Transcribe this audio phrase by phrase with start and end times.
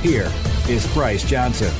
[0.00, 0.32] here
[0.66, 1.70] is Bryce Johnson.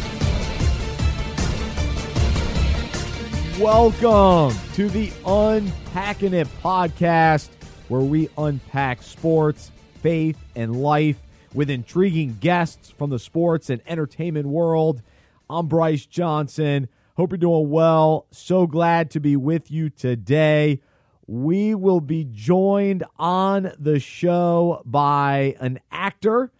[3.59, 7.49] Welcome to the Unpacking It podcast,
[7.89, 9.71] where we unpack sports,
[10.03, 11.17] faith, and life
[11.55, 15.03] with intriguing guests from the sports and entertainment world.
[15.49, 16.89] I'm Bryce Johnson.
[17.17, 18.27] Hope you're doing well.
[18.33, 20.81] So glad to be with you today.
[21.27, 26.53] We will be joined on the show by an actor,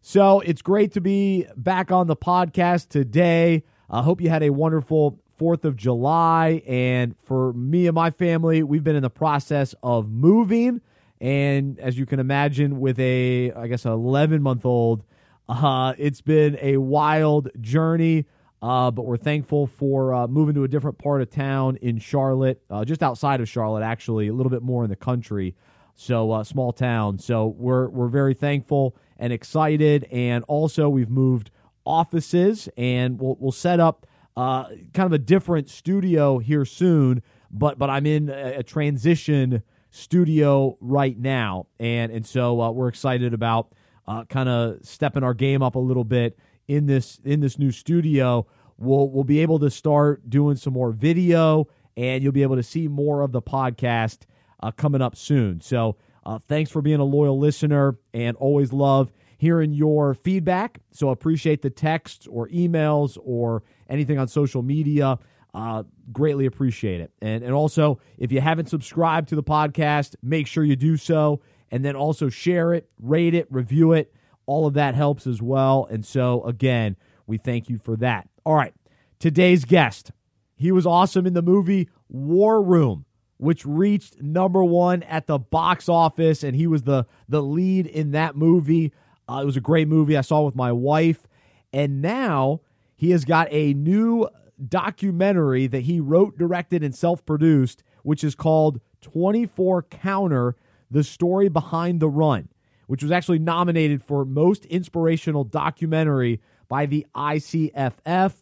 [0.00, 3.64] So it's great to be back on the podcast today.
[3.88, 6.62] I hope you had a wonderful 4th of July.
[6.66, 10.80] And for me and my family, we've been in the process of moving.
[11.20, 15.04] And as you can imagine, with a, I guess, 11 month old,
[15.48, 18.24] uh, it's been a wild journey.
[18.62, 22.62] Uh, but we're thankful for uh, moving to a different part of town in Charlotte,
[22.70, 25.54] uh, just outside of Charlotte, actually, a little bit more in the country.
[25.94, 27.18] So, uh, small town.
[27.18, 30.08] So, we're, we're very thankful and excited.
[30.10, 31.50] And also, we've moved
[31.84, 34.06] offices and we'll, we'll set up
[34.36, 37.22] uh, kind of a different studio here soon.
[37.50, 41.66] But, but I'm in a, a transition studio right now.
[41.78, 43.72] And, and so, uh, we're excited about
[44.06, 46.38] uh, kind of stepping our game up a little bit
[46.68, 48.46] in this in this new studio,
[48.78, 52.62] we'll we'll be able to start doing some more video, and you'll be able to
[52.62, 54.20] see more of the podcast
[54.60, 55.60] uh, coming up soon.
[55.60, 60.78] So, uh, thanks for being a loyal listener, and always love hearing your feedback.
[60.90, 65.18] So, appreciate the texts or emails or anything on social media.
[65.52, 67.12] Uh, greatly appreciate it.
[67.22, 71.40] And and also, if you haven't subscribed to the podcast, make sure you do so,
[71.70, 74.12] and then also share it, rate it, review it
[74.46, 75.86] all of that helps as well.
[75.90, 76.96] And so, again,
[77.26, 78.28] we thank you for that.
[78.44, 78.74] All right,
[79.18, 80.12] today's guest.
[80.56, 83.06] He was awesome in the movie War Room,
[83.38, 88.12] which reached number one at the box office, and he was the the lead in
[88.12, 88.92] that movie.
[89.28, 90.16] Uh, it was a great movie.
[90.16, 91.26] I saw with my wife,
[91.72, 92.60] and now
[92.96, 94.28] he has got a new
[94.68, 100.56] documentary that he wrote, directed, and self produced, which is called 24 Counter:
[100.90, 102.48] The Story Behind the Run
[102.86, 108.32] which was actually nominated for Most Inspirational Documentary by the ICFF.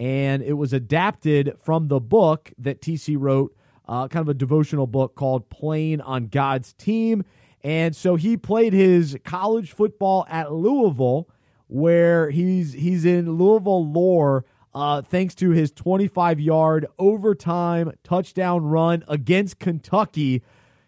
[0.00, 3.54] And it was adapted from the book that TC wrote,
[3.88, 7.24] uh, kind of a devotional book called Playing on God's Team.
[7.64, 11.28] And so he played his college football at Louisville,
[11.68, 19.04] where he's he's in Louisville lore uh, thanks to his 25 yard overtime touchdown run
[19.08, 20.42] against Kentucky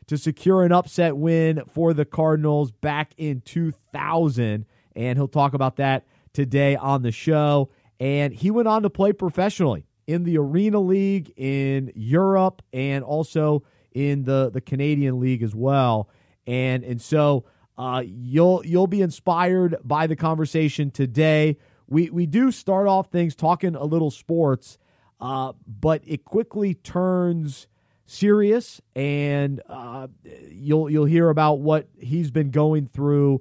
[0.06, 4.66] to secure an upset win for the Cardinals back in 2000.
[4.96, 7.70] And he'll talk about that today on the show.
[8.00, 13.62] And he went on to play professionally in the Arena League in Europe and also
[13.92, 16.08] in the, the Canadian League as well.
[16.46, 17.44] And and so
[17.80, 21.56] uh, you'll you'll be inspired by the conversation today.
[21.88, 24.76] We we do start off things talking a little sports,
[25.18, 27.68] uh, but it quickly turns
[28.04, 30.08] serious, and uh,
[30.50, 33.40] you'll you'll hear about what he's been going through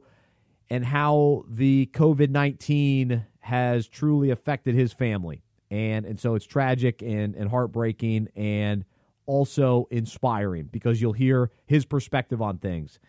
[0.70, 7.02] and how the COVID nineteen has truly affected his family, and and so it's tragic
[7.02, 8.86] and and heartbreaking and
[9.25, 13.00] also inspiring because you'll hear his perspective on things,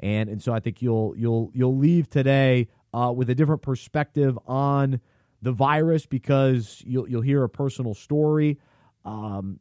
[0.00, 4.38] and and so I think you'll you'll you'll leave today uh, with a different perspective
[4.46, 5.00] on
[5.42, 8.58] the virus because you'll you'll hear a personal story.
[9.04, 9.60] Um,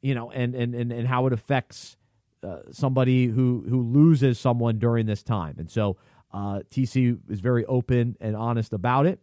[0.00, 1.96] you know, and and and, and how it affects
[2.42, 5.56] uh, somebody who who loses someone during this time.
[5.58, 5.96] And so
[6.32, 9.20] uh, TC is very open and honest about it.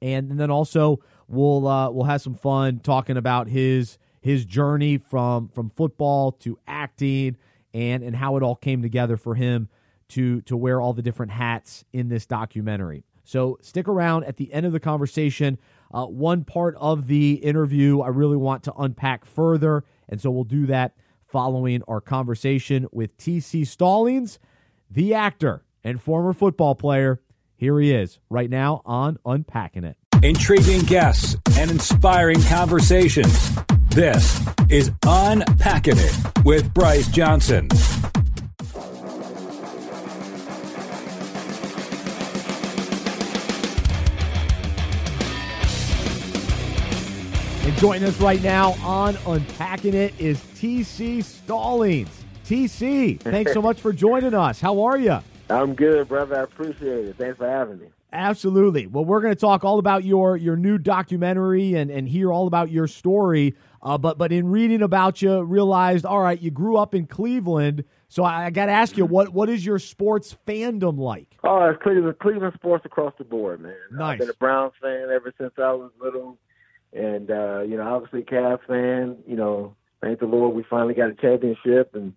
[0.00, 4.98] And, and then also we'll uh, we'll have some fun talking about his his journey
[4.98, 7.36] from from football to acting
[7.74, 9.68] and and how it all came together for him
[10.08, 13.04] to to wear all the different hats in this documentary.
[13.24, 15.58] So stick around at the end of the conversation.
[15.92, 20.44] Uh, one part of the interview I really want to unpack further And so we'll
[20.44, 20.94] do that
[21.26, 24.38] following our conversation with TC Stallings,
[24.90, 27.22] the actor and former football player.
[27.56, 29.96] Here he is right now on Unpacking It.
[30.22, 33.56] Intriguing guests and inspiring conversations.
[33.94, 34.40] This
[34.70, 36.16] is Unpacking It
[36.46, 37.68] with Bryce Johnson.
[47.60, 52.08] And joining us right now on Unpacking It is TC Stallings.
[52.46, 54.58] TC, thanks so much for joining us.
[54.58, 55.18] How are you?
[55.50, 56.40] I'm good, brother.
[56.40, 57.16] I appreciate it.
[57.18, 57.88] Thanks for having me.
[58.12, 58.86] Absolutely.
[58.86, 62.46] Well, we're going to talk all about your your new documentary and and hear all
[62.46, 63.54] about your story.
[63.82, 67.84] Uh, but but in reading about you, realized all right, you grew up in Cleveland.
[68.08, 71.36] So I, I got to ask you, what what is your sports fandom like?
[71.42, 73.74] Oh, it's Cleveland, Cleveland sports across the board, man.
[73.90, 74.12] Nice.
[74.12, 76.38] I've been a Browns fan ever since I was little,
[76.92, 79.16] and uh, you know, obviously Cavs fan.
[79.26, 82.12] You know, thank the Lord we finally got a championship, and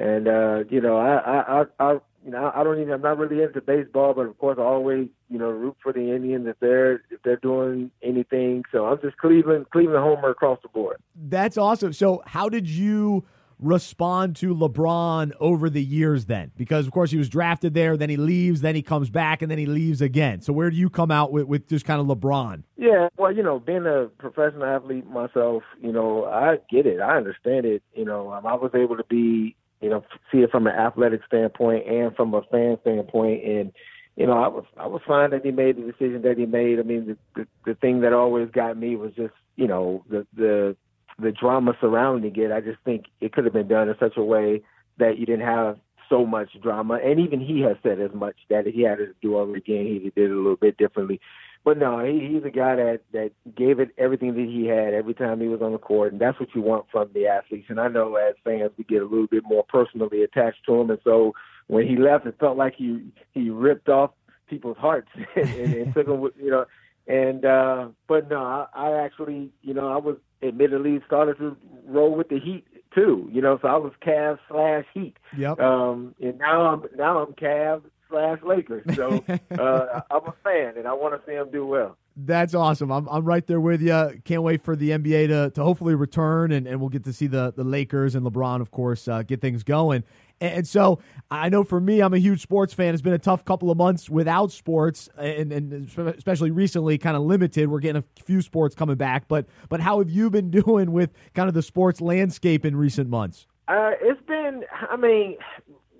[0.00, 2.92] and uh, you know, I I I, I you know, I don't even.
[2.92, 6.14] I'm not really into baseball, but of course, I always, you know, root for the
[6.14, 8.64] Indians if they're if they're doing anything.
[8.70, 10.98] So I'm just Cleveland, Cleveland homer across the board.
[11.16, 11.92] That's awesome.
[11.92, 13.24] So how did you
[13.58, 16.50] respond to LeBron over the years then?
[16.56, 19.50] Because of course he was drafted there, then he leaves, then he comes back, and
[19.50, 20.40] then he leaves again.
[20.42, 22.64] So where do you come out with, with just kind of LeBron?
[22.76, 27.16] Yeah, well, you know, being a professional athlete myself, you know, I get it, I
[27.16, 27.82] understand it.
[27.94, 31.20] You know, um, I was able to be you know, see it from an athletic
[31.26, 33.44] standpoint and from a fan standpoint.
[33.44, 33.72] And,
[34.16, 36.78] you know, I was I was fine that he made the decision that he made.
[36.78, 40.26] I mean, the the, the thing that always got me was just, you know, the
[40.34, 40.76] the
[41.18, 42.52] the drama surrounding it.
[42.52, 44.62] I just think it could have been done in such a way
[44.98, 46.98] that you didn't have so much drama.
[47.02, 49.86] And even he has said as much that he had to do over again.
[49.86, 51.20] He did it a little bit differently.
[51.64, 55.14] But no, he, he's a guy that that gave it everything that he had every
[55.14, 57.66] time he was on the court, and that's what you want from the athletes.
[57.68, 60.90] And I know as fans, we get a little bit more personally attached to him,
[60.90, 61.34] and so
[61.68, 64.10] when he left, it felt like he he ripped off
[64.48, 66.66] people's hearts and, and, and took them, with, you know.
[67.06, 71.56] And uh but no, I, I actually, you know, I was admittedly started to
[71.86, 73.28] roll with the Heat too.
[73.32, 75.16] You know, so I was Cavs slash Heat.
[75.36, 75.60] Yep.
[75.60, 77.82] Um, and now I'm now I'm Cavs
[78.12, 78.84] slash Lakers.
[78.94, 79.24] So
[79.58, 81.96] uh, I'm a fan, and I want to see them do well.
[82.14, 82.92] That's awesome.
[82.92, 84.20] I'm, I'm right there with you.
[84.24, 87.26] Can't wait for the NBA to, to hopefully return, and, and we'll get to see
[87.26, 90.04] the, the Lakers and LeBron, of course, uh, get things going.
[90.40, 90.98] And, and, so
[91.30, 92.92] I know for me, I'm a huge sports fan.
[92.92, 97.22] It's been a tough couple of months without sports, and, and especially recently, kind of
[97.22, 97.70] limited.
[97.70, 101.12] We're getting a few sports coming back, but but how have you been doing with
[101.34, 103.46] kind of the sports landscape in recent months?
[103.68, 105.36] Uh, it's been, I mean,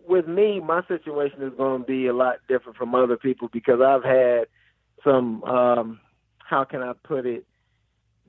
[0.06, 3.80] with me, my situation is going to be a lot different from other people because
[3.80, 4.46] I've had
[5.04, 6.00] some, um,
[6.38, 7.44] how can I put it,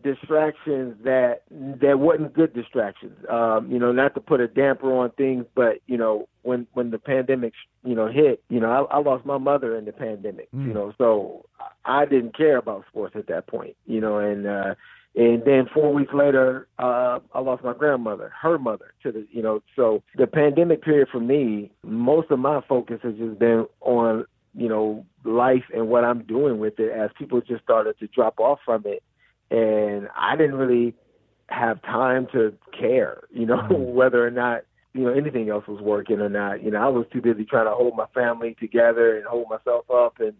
[0.03, 3.17] distractions that that wasn't good distractions.
[3.29, 6.91] Um, you know, not to put a damper on things, but you know, when when
[6.91, 7.53] the pandemic,
[7.83, 10.51] you know, hit, you know, I, I lost my mother in the pandemic.
[10.51, 10.67] Mm.
[10.67, 11.45] You know, so
[11.85, 13.75] I didn't care about sports at that point.
[13.85, 14.75] You know, and uh,
[15.15, 19.43] and then four weeks later, uh, I lost my grandmother, her mother, to the, you
[19.43, 24.25] know, so the pandemic period for me, most of my focus has just been on,
[24.55, 28.39] you know, life and what I'm doing with it as people just started to drop
[28.39, 29.03] off from it.
[29.51, 30.95] And I didn't really
[31.47, 33.93] have time to care, you know, mm-hmm.
[33.93, 34.61] whether or not,
[34.93, 36.63] you know, anything else was working or not.
[36.63, 39.85] You know, I was too busy trying to hold my family together and hold myself
[39.91, 40.33] up and,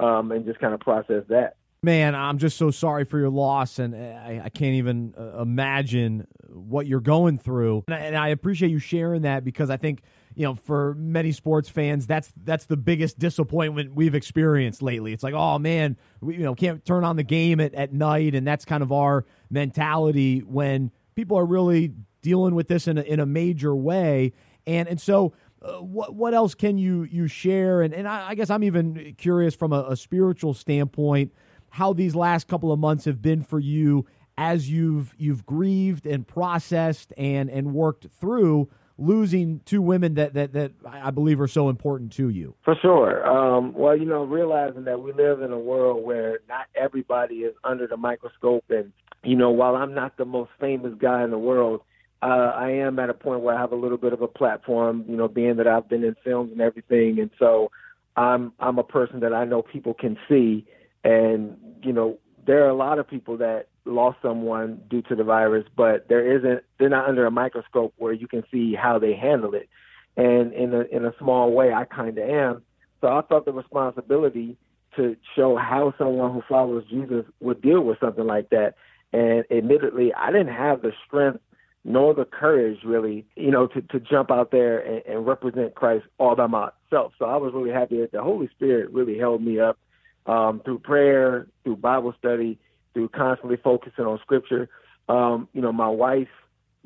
[0.00, 3.78] um, and just kind of process that man, I'm just so sorry for your loss,
[3.78, 7.84] and I, I can't even uh, imagine what you're going through.
[7.86, 10.02] And I, and I, appreciate you sharing that because I think
[10.34, 15.12] you know for many sports fans, that's that's the biggest disappointment we've experienced lately.
[15.12, 18.34] It's like, oh man, we you know can't turn on the game at, at night,
[18.34, 21.92] and that's kind of our mentality when people are really
[22.22, 24.32] dealing with this in a, in a major way,
[24.66, 25.32] and and so.
[25.62, 27.80] Uh, what what else can you you share?
[27.80, 31.32] And and I, I guess I'm even curious from a, a spiritual standpoint
[31.76, 34.06] how these last couple of months have been for you
[34.38, 38.66] as you've you've grieved and processed and and worked through
[38.96, 42.54] losing two women that that that I believe are so important to you.
[42.64, 43.26] For sure.
[43.28, 47.54] Um, well, you know, realizing that we live in a world where not everybody is
[47.62, 48.90] under the microscope, and
[49.22, 51.82] you know, while I'm not the most famous guy in the world.
[52.22, 55.04] Uh, I am at a point where I have a little bit of a platform,
[55.06, 57.70] you know, being that I've been in films and everything, and so
[58.16, 60.64] I'm I'm a person that I know people can see,
[61.04, 65.24] and, you know, there are a lot of people that lost someone due to the
[65.24, 69.14] virus, but there isn't, they're not under a microscope where you can see how they
[69.14, 69.68] handle it.
[70.16, 72.62] And in a, in a small way, I kind of am.
[73.00, 74.56] So I felt the responsibility
[74.96, 78.74] to show how someone who follows Jesus would deal with something like that.
[79.12, 81.40] And admittedly, I didn't have the strength
[81.84, 86.04] nor the courage really, you know, to, to jump out there and, and represent Christ
[86.18, 87.12] all by myself.
[87.18, 89.78] So I was really happy that the Holy Spirit really held me up
[90.26, 92.58] um, through prayer, through Bible study,
[92.94, 94.68] through constantly focusing on Scripture.
[95.08, 96.28] Um, you know, my wife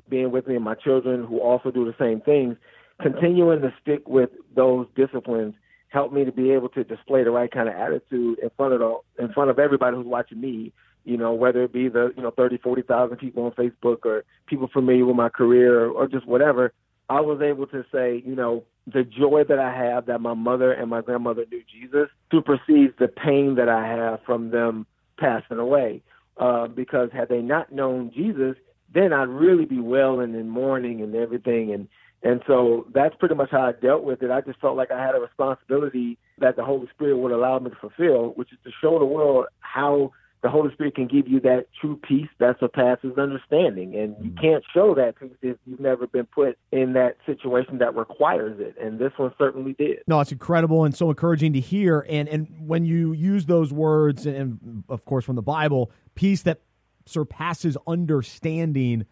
[0.08, 2.56] being with me and my children who also do the same things,
[3.00, 5.54] continuing to stick with those disciplines
[5.88, 8.80] helped me to be able to display the right kind of attitude in front of
[8.80, 10.72] the in front of everybody who's watching me.
[11.04, 14.24] You know, whether it be the you know thirty, forty thousand people on Facebook or
[14.46, 16.72] people familiar with my career or, or just whatever,
[17.10, 20.72] I was able to say, you know, the joy that I have that my mother
[20.72, 24.86] and my grandmother knew Jesus supersedes the pain that I have from them
[25.18, 26.02] passing away.
[26.36, 28.54] Uh, because had they not known Jesus,
[28.94, 31.74] then I'd really be wailing and mourning and everything.
[31.74, 31.88] And
[32.22, 34.30] and so that's pretty much how I dealt with it.
[34.30, 37.70] I just felt like I had a responsibility that the Holy Spirit would allow me
[37.70, 41.40] to fulfill, which is to show the world how the Holy Spirit can give you
[41.40, 43.94] that true peace that surpasses understanding.
[43.94, 44.40] And you mm.
[44.40, 48.74] can't show that peace if you've never been put in that situation that requires it.
[48.80, 49.98] And this one certainly did.
[50.06, 52.06] No, it's incredible and so encouraging to hear.
[52.08, 56.60] And and when you use those words, and of course from the Bible, peace that
[57.04, 59.04] surpasses understanding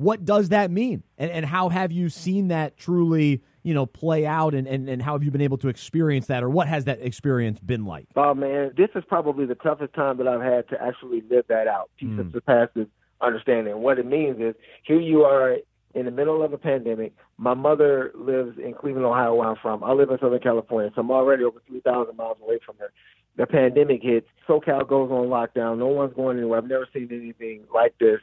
[0.00, 1.02] what does that mean?
[1.18, 5.02] And, and how have you seen that truly, you know, play out and, and, and
[5.02, 8.06] how have you been able to experience that or what has that experience been like?
[8.16, 11.68] Oh man, this is probably the toughest time that I've had to actually live that
[11.68, 11.90] out.
[11.98, 12.32] Peace mm.
[12.32, 12.86] surpasses
[13.20, 13.76] understanding.
[13.82, 14.54] What it means is
[14.84, 15.58] here you are
[15.94, 17.12] in the middle of a pandemic.
[17.36, 19.84] My mother lives in Cleveland, Ohio, where I'm from.
[19.84, 22.90] I live in Southern California, so I'm already over 3,000 miles away from her.
[23.36, 24.28] The pandemic hits.
[24.48, 25.76] SoCal goes on lockdown.
[25.76, 26.58] No one's going anywhere.
[26.58, 28.20] I've never seen anything like this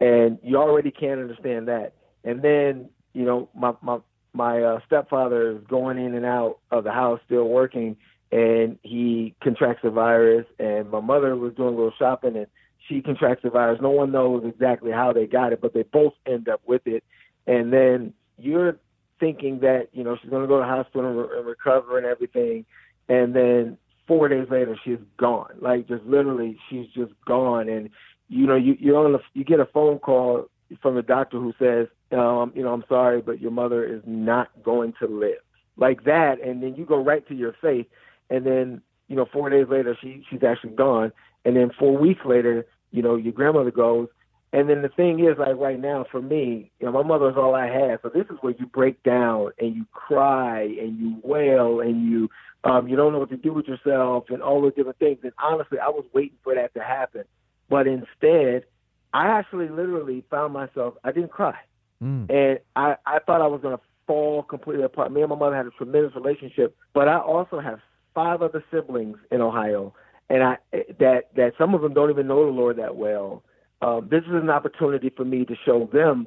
[0.00, 1.92] and you already can't understand that.
[2.24, 3.98] And then you know my my
[4.32, 7.96] my uh, stepfather is going in and out of the house, still working,
[8.30, 10.46] and he contracts the virus.
[10.58, 12.46] And my mother was doing a little shopping, and
[12.86, 13.80] she contracts the virus.
[13.80, 17.02] No one knows exactly how they got it, but they both end up with it.
[17.46, 18.76] And then you're
[19.18, 22.06] thinking that you know she's going to go to hospital and, re- and recover and
[22.06, 22.66] everything,
[23.08, 25.54] and then four days later she's gone.
[25.60, 27.90] Like just literally, she's just gone, and
[28.28, 30.46] you know, you you're on the, you get a phone call
[30.82, 34.48] from the doctor who says, um, you know, I'm sorry, but your mother is not
[34.62, 35.38] going to live,
[35.76, 37.86] like that, and then you go right to your faith,
[38.30, 41.12] and then you know, four days later she she's actually gone,
[41.44, 44.08] and then four weeks later, you know, your grandmother goes,
[44.52, 47.36] and then the thing is, like right now, for me, you know, my mother is
[47.36, 47.98] all I had.
[48.02, 52.30] So this is where you break down and you cry and you wail and you
[52.64, 55.18] um, you don't know what to do with yourself and all those different things.
[55.22, 57.24] And honestly, I was waiting for that to happen.
[57.68, 58.64] But instead,
[59.12, 61.54] I actually literally found myself, I didn't cry.
[62.02, 62.30] Mm.
[62.30, 65.12] And I, I thought I was going to fall completely apart.
[65.12, 67.80] Me and my mother had a tremendous relationship, but I also have
[68.14, 69.94] five other siblings in Ohio,
[70.28, 70.56] and I
[70.98, 73.42] that that some of them don't even know the Lord that well.
[73.82, 76.26] Um, this is an opportunity for me to show them.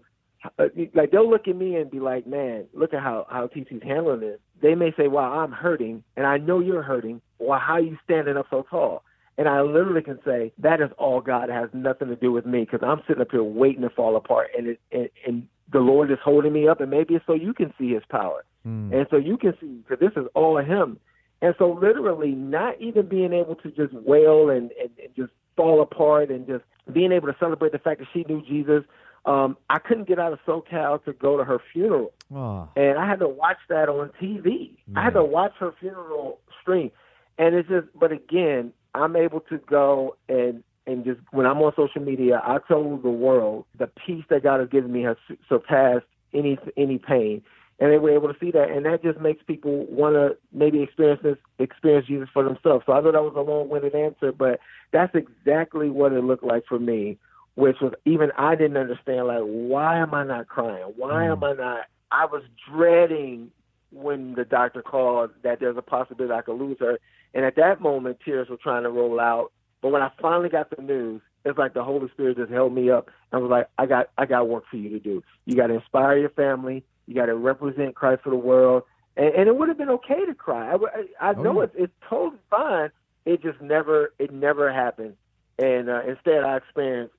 [0.58, 3.84] Uh, like they'll look at me and be like, "Man, look at how how TT's
[3.84, 7.22] handling this." They may say, "Wow, I'm hurting, and I know you're hurting.
[7.39, 9.03] Well, how are you standing up so tall?"
[9.39, 11.50] And I literally can say that is all God.
[11.50, 14.17] It has nothing to do with me because I'm sitting up here waiting to fall
[14.17, 17.34] apart, and it, and, and the Lord is holding me up, and maybe it's so
[17.34, 18.93] you can see His power, mm.
[18.93, 21.00] and so you can see because this is all Him.
[21.41, 25.81] And so, literally, not even being able to just wail and, and, and just fall
[25.81, 28.84] apart, and just being able to celebrate the fact that she knew Jesus.
[29.25, 32.67] Um, I couldn't get out of SoCal to go to her funeral, oh.
[32.75, 34.75] and I had to watch that on TV.
[34.98, 36.91] I had to watch her funeral stream,
[37.38, 37.88] and it's just.
[37.98, 42.58] But again, I'm able to go and and just when I'm on social media, I
[42.67, 45.17] tell the world the peace that God has given me has
[45.48, 47.43] surpassed any any pain,
[47.79, 50.81] and they were able to see that, and that just makes people want to maybe
[50.81, 52.86] experience this, experience Jesus for themselves.
[52.86, 54.60] So I know that was a long-winded answer, but
[54.91, 57.17] that's exactly what it looked like for me,
[57.55, 59.27] which was even I didn't understand.
[59.27, 60.93] Like, why am I not crying?
[60.98, 61.31] Why mm.
[61.31, 61.81] am I not?
[62.12, 63.51] I was dreading
[63.91, 67.00] when the doctor called that there's a possibility I could lose her.
[67.34, 69.51] And at that moment, tears were trying to roll out.
[69.81, 72.89] But when I finally got the news, it's like the Holy Spirit just held me
[72.89, 75.24] up and was like, I got, I got work for you to do.
[75.46, 76.84] You got to inspire your family.
[77.08, 78.84] You got to represent Christ for the world.
[79.15, 80.74] And, and it would have been okay to cry.
[80.74, 82.89] I, I, I oh, know oh, it's, it's totally fine.
[83.25, 85.15] It just never, it never happened.
[85.58, 87.13] And uh, instead, I experienced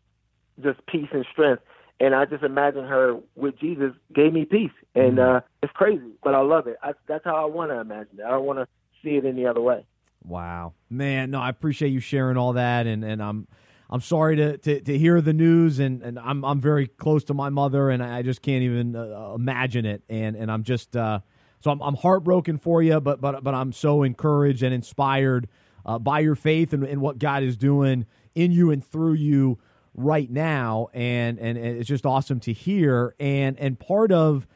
[0.63, 1.63] just peace and strength
[2.01, 5.37] and I just imagine her with Jesus gave me peace, and mm-hmm.
[5.37, 6.77] uh, it's crazy, but I love it.
[6.83, 8.25] I, that's how I want to imagine it.
[8.25, 8.67] I don't want to
[9.03, 9.85] see it any other way.
[10.25, 11.31] Wow, man!
[11.31, 13.47] No, I appreciate you sharing all that, and and I'm
[13.91, 17.35] I'm sorry to, to, to hear the news, and, and I'm I'm very close to
[17.35, 21.21] my mother, and I just can't even uh, imagine it, and and I'm just uh,
[21.61, 25.49] so I'm I'm heartbroken for you, but but but I'm so encouraged and inspired
[25.85, 29.59] uh, by your faith and, and what God is doing in you and through you
[30.01, 33.15] right now, and and, it's just awesome to hear.
[33.21, 34.47] And and part of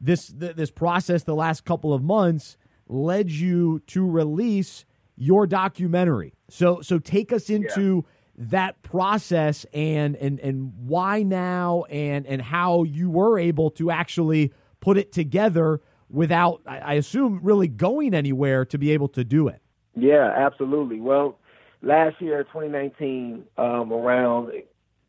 [0.00, 2.56] this this process, the last couple of months,
[2.88, 4.84] led you to release
[5.16, 6.34] your documentary.
[6.48, 8.44] So so take us into yeah.
[8.48, 14.52] that process and and and why now and and how you were able to actually
[14.80, 19.60] put it together without I assume really going anywhere to be able to do it.
[19.94, 21.00] Yeah, absolutely.
[21.00, 21.38] Well,
[21.82, 24.52] last year 2019 um, around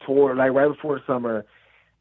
[0.06, 1.46] toward like right before summer,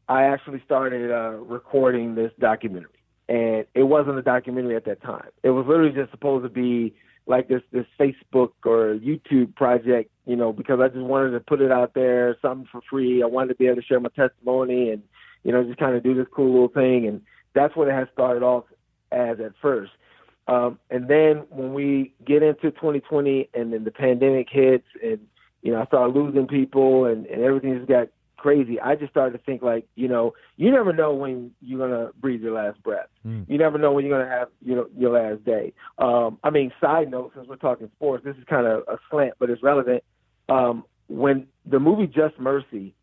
[0.07, 2.89] I actually started uh, recording this documentary.
[3.29, 5.29] And it wasn't a documentary at that time.
[5.43, 6.93] It was literally just supposed to be
[7.27, 11.61] like this this Facebook or YouTube project, you know, because I just wanted to put
[11.61, 13.23] it out there, something for free.
[13.23, 15.03] I wanted to be able to share my testimony and,
[15.43, 17.07] you know, just kind of do this cool little thing.
[17.07, 17.21] And
[17.53, 18.65] that's what it has started off
[19.11, 19.91] as at first.
[20.47, 25.19] Um, and then when we get into 2020 and then the pandemic hits and,
[25.61, 28.07] you know, I started losing people and, and everything just got
[28.41, 28.79] crazy.
[28.79, 32.41] I just started to think like, you know, you never know when you're gonna breathe
[32.41, 33.07] your last breath.
[33.25, 33.47] Mm.
[33.47, 35.73] You never know when you're gonna have you know your last day.
[35.99, 39.35] Um, I mean, side note, since we're talking sports, this is kind of a slant,
[39.39, 40.03] but it's relevant.
[40.49, 42.95] Um, when the movie Just Mercy,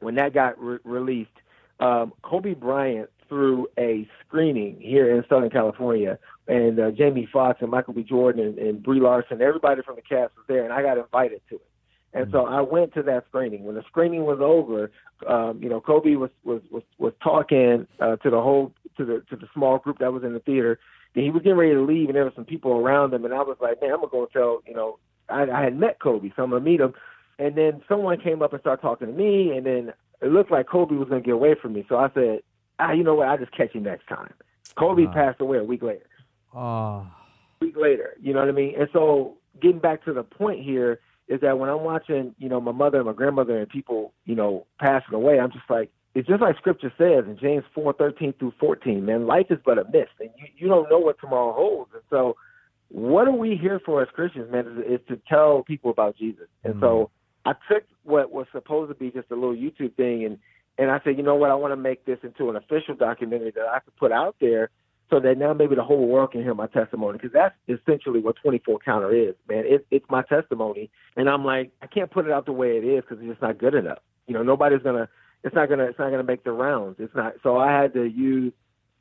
[0.00, 1.30] when that got re- released,
[1.78, 7.70] um, Kobe Bryant threw a screening here in Southern California, and uh, Jamie Foxx and
[7.70, 8.02] Michael B.
[8.02, 11.40] Jordan and, and Brie Larson, everybody from the cast was there, and I got invited
[11.50, 11.66] to it.
[12.14, 13.64] And so I went to that screening.
[13.64, 14.92] When the screening was over,
[15.26, 19.24] um, you know, Kobe was was was, was talking uh, to the whole to the
[19.30, 20.78] to the small group that was in the theater.
[21.16, 23.24] And he was getting ready to leave, and there were some people around him.
[23.24, 25.76] And I was like, man, I'm gonna go and tell you know, I, I had
[25.76, 26.94] met Kobe, so I'm gonna meet him.
[27.40, 29.92] And then someone came up and started talking to me, and then
[30.22, 31.84] it looked like Kobe was gonna get away from me.
[31.88, 32.42] So I said,
[32.78, 33.26] ah, you know what?
[33.26, 34.32] I'll just catch you next time.
[34.76, 36.06] Kobe uh, passed away a week later.
[36.54, 37.10] Uh, a
[37.60, 38.74] week later, you know what I mean?
[38.78, 42.60] And so getting back to the point here is that when I'm watching, you know,
[42.60, 46.28] my mother and my grandmother and people, you know, passing away, I'm just like, it's
[46.28, 49.04] just like Scripture says in James four thirteen through fourteen.
[49.04, 51.90] Man, life is but a mist, and you you don't know what tomorrow holds.
[51.92, 52.36] And so,
[52.88, 54.66] what are we here for as Christians, man?
[54.66, 56.46] Is, is to tell people about Jesus.
[56.62, 56.84] And mm-hmm.
[56.84, 57.10] so,
[57.44, 60.38] I took what was supposed to be just a little YouTube thing, and
[60.78, 63.52] and I said, you know what, I want to make this into an official documentary
[63.52, 64.70] that I could put out there
[65.10, 68.36] so that now maybe the whole world can hear my testimony because that's essentially what
[68.42, 69.64] 24 counter is, man.
[69.66, 72.84] It, it's my testimony, and I'm like, I can't put it out the way it
[72.84, 73.98] is because it's just not good enough.
[74.26, 75.08] You know, nobody's gonna,
[75.42, 76.96] it's not gonna, it's not gonna make the rounds.
[76.98, 77.34] It's not.
[77.42, 78.52] So I had to use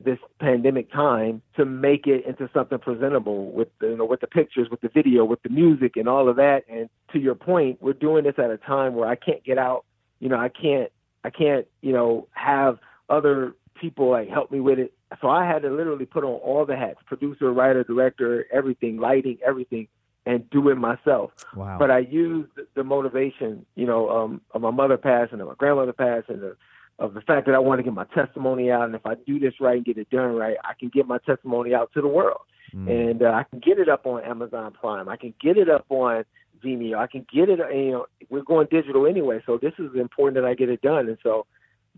[0.04, 4.28] this pandemic time to make it into something presentable with the, you know with the
[4.28, 6.63] pictures, with the video, with the music, and all of that.
[6.70, 9.86] And to your point, we're doing this at a time where I can't get out.
[10.20, 10.92] You know, I can't,
[11.24, 15.62] I can't, you know, have other people like help me with it so I had
[15.63, 19.88] to literally put on all the hats producer, writer, director, everything, lighting, everything,
[20.26, 21.32] and do it myself.
[21.56, 21.78] Wow.
[21.78, 25.93] But I used the motivation, you know, um, of my mother passing and my grandmother
[25.93, 26.56] passing, the,
[26.99, 28.86] of the fact that I want to get my testimony out.
[28.86, 31.17] And if I do this right and get it done right, I can get my
[31.26, 32.41] testimony out to the world.
[32.73, 33.12] Mm.
[33.12, 35.10] And uh, I can get it up on Amazon Prime.
[35.10, 36.23] I can get it up on
[36.63, 36.97] Vimeo.
[36.97, 39.41] I can get it, you know, we're going digital anyway.
[39.45, 41.10] So this is important that I get it done.
[41.10, 41.45] And so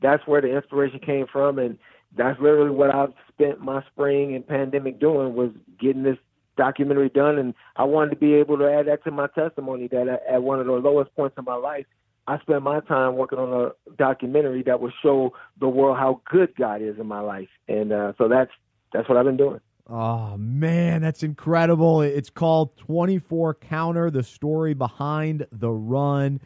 [0.02, 1.60] that's where the inspiration came from.
[1.60, 1.78] And,
[2.18, 6.18] that's literally what I've spent my spring and pandemic doing was getting this
[6.58, 9.88] documentary done, and I wanted to be able to add that to my testimony.
[9.88, 11.86] That at one of the lowest points in my life,
[12.28, 16.56] I spent my time working on a documentary that would show the world how good
[16.56, 18.52] God is in my life, and uh, so that's
[18.94, 19.60] that's what I've been doing.
[19.88, 22.02] Oh man, that's incredible!
[22.02, 26.40] It's called Twenty Four Counter: The Story Behind the Run,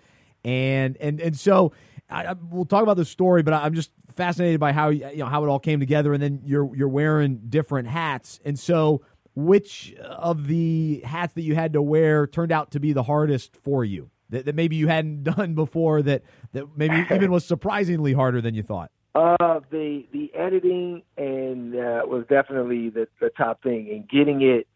[0.44, 1.74] and and and so
[2.10, 5.28] I, I, we'll talk about the story, but I'm just fascinated by how you know
[5.28, 9.02] how it all came together, and then you're you're wearing different hats, and so
[9.36, 13.56] which of the hats that you had to wear turned out to be the hardest
[13.56, 14.10] for you?
[14.32, 16.24] That, that maybe you hadn't done before that
[16.54, 18.92] that maybe even was surprisingly harder than you thought.
[19.16, 24.68] Uh, the the editing and uh, was definitely the the top thing, and getting it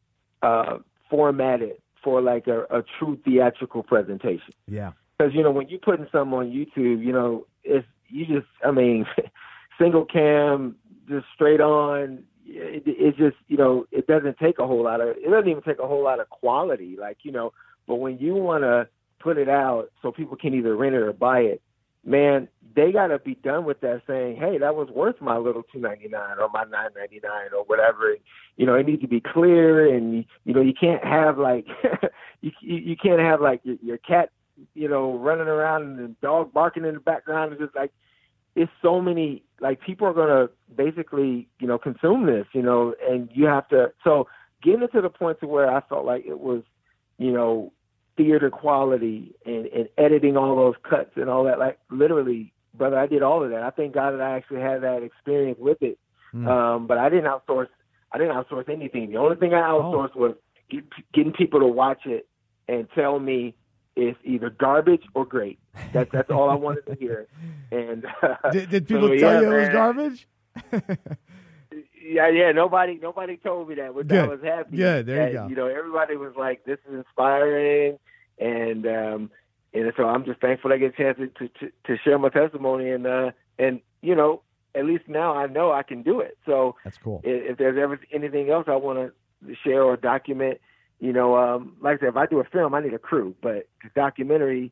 [0.41, 0.78] uh,
[1.10, 4.54] formatted for like a, a true theatrical presentation.
[4.67, 8.47] Yeah, because you know when you're putting something on YouTube, you know it's you just,
[8.63, 9.06] I mean,
[9.80, 10.76] single cam,
[11.10, 12.23] just straight on.
[12.45, 15.10] It, it just, you know, it doesn't take a whole lot of.
[15.10, 17.52] It doesn't even take a whole lot of quality, like you know.
[17.88, 18.88] But when you want to
[19.19, 21.62] put it out so people can either rent it or buy it,
[22.06, 25.63] man, they got to be done with that saying, hey, that was worth my little
[25.63, 28.15] two ninety nine or my nine ninety nine or whatever.
[28.58, 31.65] You know, it needs to be clear, and you know, you can't have like
[32.41, 34.30] you you can't have like your, your cat,
[34.74, 37.54] you know, running around and the dog barking in the background.
[37.54, 37.92] It's just like
[38.56, 43.30] it's so many like people are gonna basically you know consume this you know and
[43.34, 44.28] you have to so
[44.62, 46.63] getting it to the point to where I felt like it was
[47.18, 47.72] you know
[48.16, 51.60] theater quality and, and editing all those cuts and all that.
[51.60, 53.63] Like literally, brother, I did all of that.
[53.63, 55.98] I thank God that I actually had that experience with it.
[56.34, 56.48] Mm.
[56.48, 57.70] Um, but I didn't outsource.
[58.12, 59.12] I didn't outsource anything.
[59.12, 59.82] The only thing I oh.
[59.82, 60.20] outsourced oh.
[60.20, 60.36] was
[60.70, 62.28] get, getting people to watch it
[62.68, 63.56] and tell me
[63.95, 65.60] it's either garbage or great.
[65.93, 67.27] That's that's all I wanted to hear.
[67.71, 69.56] And uh, did, did, people so, tell yeah, you man.
[69.56, 70.27] it was garbage?
[72.06, 72.51] yeah, yeah.
[72.51, 74.25] Nobody, nobody told me that, which Good.
[74.25, 74.77] I was happy.
[74.77, 75.47] Yeah, there that, you go.
[75.47, 77.97] You know, everybody was like, "This is inspiring,"
[78.38, 79.32] and um,
[79.73, 82.91] and so I'm just thankful I get a chance to to, to share my testimony
[82.91, 84.41] and uh, and you know,
[84.75, 86.38] at least now I know I can do it.
[86.45, 87.21] So that's cool.
[87.23, 90.60] If, if there's ever anything else I want to share or document,
[91.04, 93.36] you know, um, like I said, if I do a film, I need a crew,
[93.42, 94.72] but documentary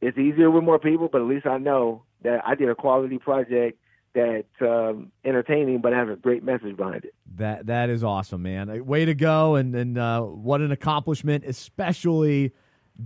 [0.00, 1.08] is easier with more people.
[1.10, 3.78] But at least I know that I did a quality project
[4.12, 7.14] that's um, entertaining but has a great message behind it.
[7.36, 8.86] That that is awesome, man.
[8.86, 12.52] Way to go, and and uh, what an accomplishment, especially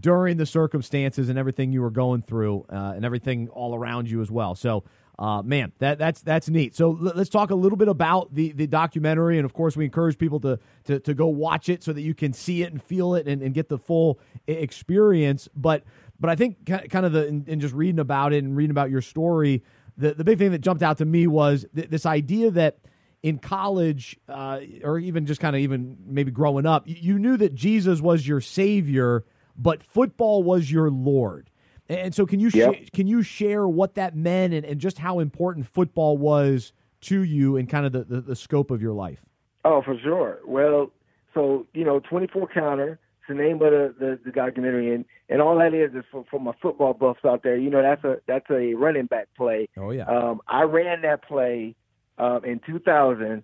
[0.00, 4.22] during the circumstances and everything you were going through, uh, and everything all around you
[4.22, 4.54] as well.
[4.54, 4.84] So.
[5.22, 6.74] Uh, man, that that's that's neat.
[6.74, 9.84] So l- let's talk a little bit about the, the documentary, and of course, we
[9.84, 12.82] encourage people to, to to go watch it so that you can see it and
[12.82, 15.48] feel it and, and get the full experience.
[15.54, 15.84] But
[16.18, 19.00] but I think kind of the in, just reading about it and reading about your
[19.00, 19.62] story,
[19.96, 22.78] the, the big thing that jumped out to me was th- this idea that
[23.22, 27.54] in college, uh, or even just kind of even maybe growing up, you knew that
[27.54, 29.24] Jesus was your savior,
[29.56, 31.48] but football was your Lord.
[31.88, 32.74] And so, can you yep.
[32.74, 37.22] sh- can you share what that meant and, and just how important football was to
[37.22, 39.24] you and kind of the, the, the scope of your life?
[39.64, 40.38] Oh, for sure.
[40.46, 40.90] Well,
[41.34, 45.04] so you know, twenty four counter It's the name of the, the, the documentary, and
[45.28, 47.56] and all that is is for, for my football buffs out there.
[47.56, 49.68] You know, that's a that's a running back play.
[49.76, 50.04] Oh yeah.
[50.04, 51.74] Um, I ran that play
[52.18, 53.42] um, in 2000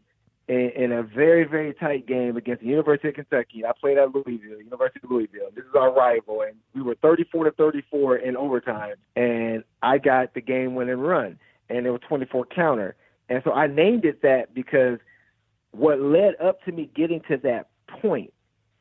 [0.49, 3.65] in, in a very very tight game against the University of Kentucky.
[3.65, 5.51] I played at Louisville, University of Louisville.
[5.55, 10.35] This is our rival, and we were 34 to 34 in overtime, and I got
[10.35, 12.97] the game winning run, and it was 24 counter,
[13.29, 14.99] and so I named it that because
[15.73, 17.69] what led up to me getting to that
[18.01, 18.33] point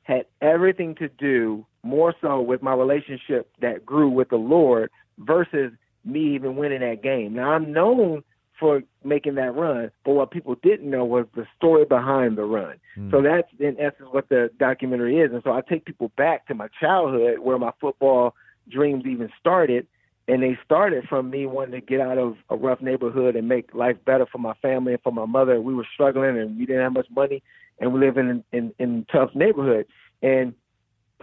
[0.03, 5.73] had everything to do more so with my relationship that grew with the Lord versus
[6.05, 7.33] me even winning that game.
[7.33, 8.23] Now I'm known
[8.59, 12.77] for making that run, but what people didn't know was the story behind the run.
[12.97, 13.11] Mm.
[13.11, 15.31] So that's in essence what the documentary is.
[15.31, 18.35] And so I take people back to my childhood where my football
[18.69, 19.87] dreams even started.
[20.29, 23.73] And they started from me wanting to get out of a rough neighborhood and make
[23.73, 25.61] life better for my family and for my mother.
[25.61, 27.41] We were struggling and we didn't have much money
[27.79, 29.85] and we live in in in tough neighborhood.
[30.21, 30.53] And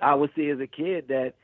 [0.01, 1.35] I would see as a kid that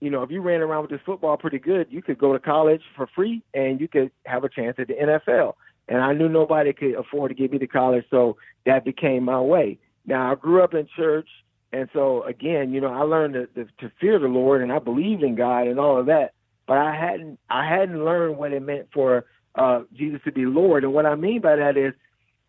[0.00, 2.38] you know if you ran around with this football pretty good, you could go to
[2.38, 5.54] college for free and you could have a chance at the NFL.
[5.88, 9.40] And I knew nobody could afford to get me to college, so that became my
[9.40, 9.78] way.
[10.06, 11.28] Now I grew up in church,
[11.72, 14.78] and so again, you know, I learned to, to, to fear the Lord, and I
[14.78, 16.34] believed in God and all of that.
[16.66, 20.84] But I hadn't I hadn't learned what it meant for uh, Jesus to be Lord.
[20.84, 21.94] And what I mean by that is,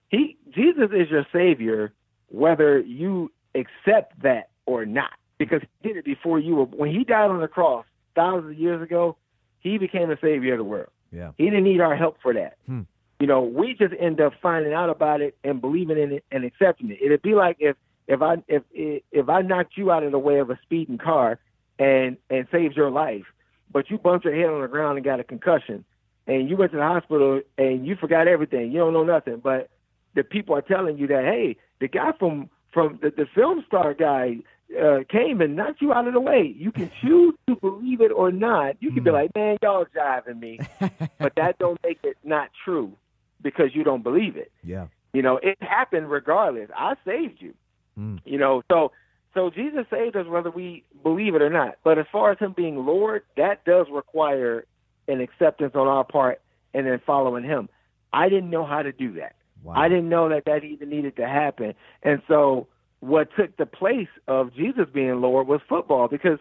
[0.10, 1.94] he Jesus is your Savior,
[2.28, 6.66] whether you accept that or not, because he did it before you were.
[6.66, 9.18] When he died on the cross thousands of years ago,
[9.60, 10.90] he became the savior of the world.
[11.12, 12.58] Yeah, he didn't need our help for that.
[12.68, 12.82] Hmm.
[13.20, 16.46] You know, we just end up finding out about it and believing in it and
[16.46, 17.00] accepting it.
[17.02, 17.76] It'd be like if
[18.08, 21.40] if I if if I knocked you out of the way of a speeding car
[21.80, 23.26] and and saved your life,
[23.72, 25.84] but you bumped your head on the ground and got a concussion,
[26.28, 28.72] and you went to the hospital and you forgot everything.
[28.72, 29.70] You don't know nothing, but
[30.16, 33.94] the people are telling you that hey, the guy from from the, the film star
[33.94, 34.38] guy
[34.78, 36.54] uh, came and knocked you out of the way.
[36.58, 38.76] You can choose to believe it or not.
[38.80, 39.06] You can mm.
[39.06, 39.16] be hmm.
[39.16, 40.60] like, man, y'all jiving me,
[41.20, 42.94] but that don't make it not true
[43.42, 44.52] because you don't believe it.
[44.64, 46.70] Yeah, you know, it happened regardless.
[46.76, 47.54] I saved you.
[47.98, 48.20] Mm.
[48.26, 48.92] You know, so
[49.34, 51.76] so Jesus saved us whether we believe it or not.
[51.84, 54.66] But as far as him being Lord, that does require
[55.08, 56.42] an acceptance on our part
[56.74, 57.70] and then following him.
[58.14, 59.36] I didn't know how to do that.
[59.64, 59.76] Wow.
[59.76, 61.74] I didn't know that that even needed to happen.
[62.04, 62.68] And so
[63.00, 66.40] what took the place of Jesus being Lord was football because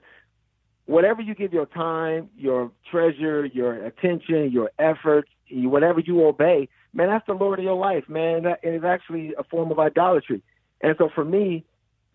[0.86, 7.08] whatever you give your time, your treasure, your attention, your effort, whatever you obey, man,
[7.08, 8.42] that's the Lord of your life, man.
[8.42, 10.42] That is actually a form of idolatry.
[10.80, 11.64] And so for me,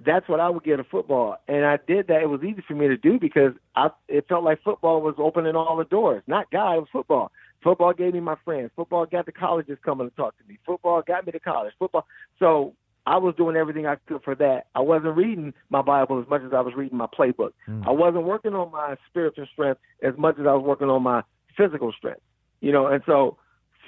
[0.05, 1.37] that's what I would get a football.
[1.47, 2.21] And I did that.
[2.21, 5.55] It was easy for me to do because I it felt like football was opening
[5.55, 6.23] all the doors.
[6.27, 7.31] Not God, it was football.
[7.63, 8.71] Football gave me my friends.
[8.75, 10.57] Football got the colleges coming to talk to me.
[10.65, 11.73] Football got me to college.
[11.79, 12.05] Football.
[12.39, 12.73] So
[13.05, 14.67] I was doing everything I could for that.
[14.75, 17.51] I wasn't reading my Bible as much as I was reading my playbook.
[17.67, 17.85] Mm.
[17.85, 21.23] I wasn't working on my spiritual strength as much as I was working on my
[21.57, 22.21] physical strength.
[22.61, 23.37] You know, and so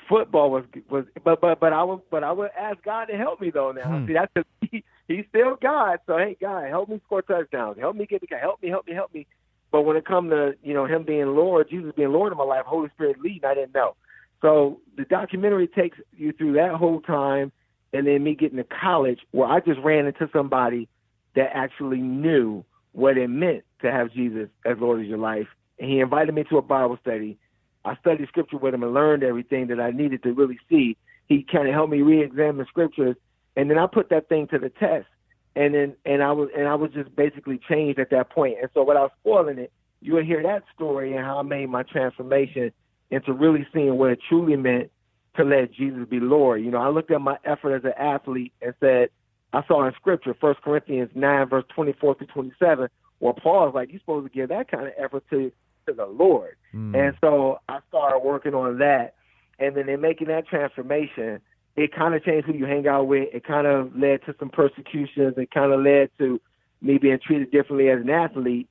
[0.10, 3.39] football was was but but but I would but I would ask God to help
[3.39, 3.99] me though now.
[3.99, 4.08] Hmm.
[4.08, 5.99] See that's he, he's still God.
[6.08, 7.80] So hey God, help me score touchdowns.
[7.80, 9.28] Help me get the help me, help me, help me.
[9.71, 12.43] But when it come to you know him being Lord, Jesus being Lord of my
[12.43, 13.95] life, Holy Spirit leading, I didn't know.
[14.41, 17.51] So the documentary takes you through that whole time,
[17.96, 20.88] and then me getting to college where I just ran into somebody
[21.36, 25.48] that actually knew what it meant to have Jesus as Lord of your life,
[25.80, 27.38] and he invited me to a Bible study.
[27.84, 30.98] I studied scripture with him and learned everything that I needed to really see.
[31.28, 33.16] He kind of helped me re-examine scriptures,
[33.56, 35.08] and then I put that thing to the test.
[35.58, 38.58] And then and I was and I was just basically changed at that point.
[38.62, 41.84] And so without spoiling it, you would hear that story and how I made my
[41.84, 42.72] transformation
[43.10, 44.92] into really seeing what it truly meant
[45.38, 46.63] to let Jesus be Lord.
[46.63, 49.10] You know, I looked at my effort as an athlete and said,
[49.54, 53.74] I saw in Scripture, First Corinthians nine, verse twenty four through twenty seven, where Paul's
[53.74, 55.52] like, you're supposed to give that kind of effort to
[55.88, 56.56] to the Lord.
[56.74, 56.95] Mm.
[56.95, 59.15] And so I started working on that,
[59.60, 61.39] and then in making that transformation,
[61.76, 63.30] it kind of changed who you hang out with.
[63.34, 65.36] It kind of led to some persecutions.
[65.38, 66.41] It kind of led to
[66.82, 68.67] me being treated differently as an athlete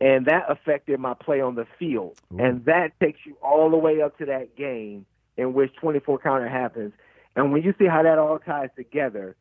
[0.00, 2.18] and that affected my play on the field.
[2.32, 2.38] Ooh.
[2.38, 5.04] And that takes you all the way up to that game
[5.40, 6.92] in which 24 counter happens.
[7.34, 9.36] And when you see how that all ties together,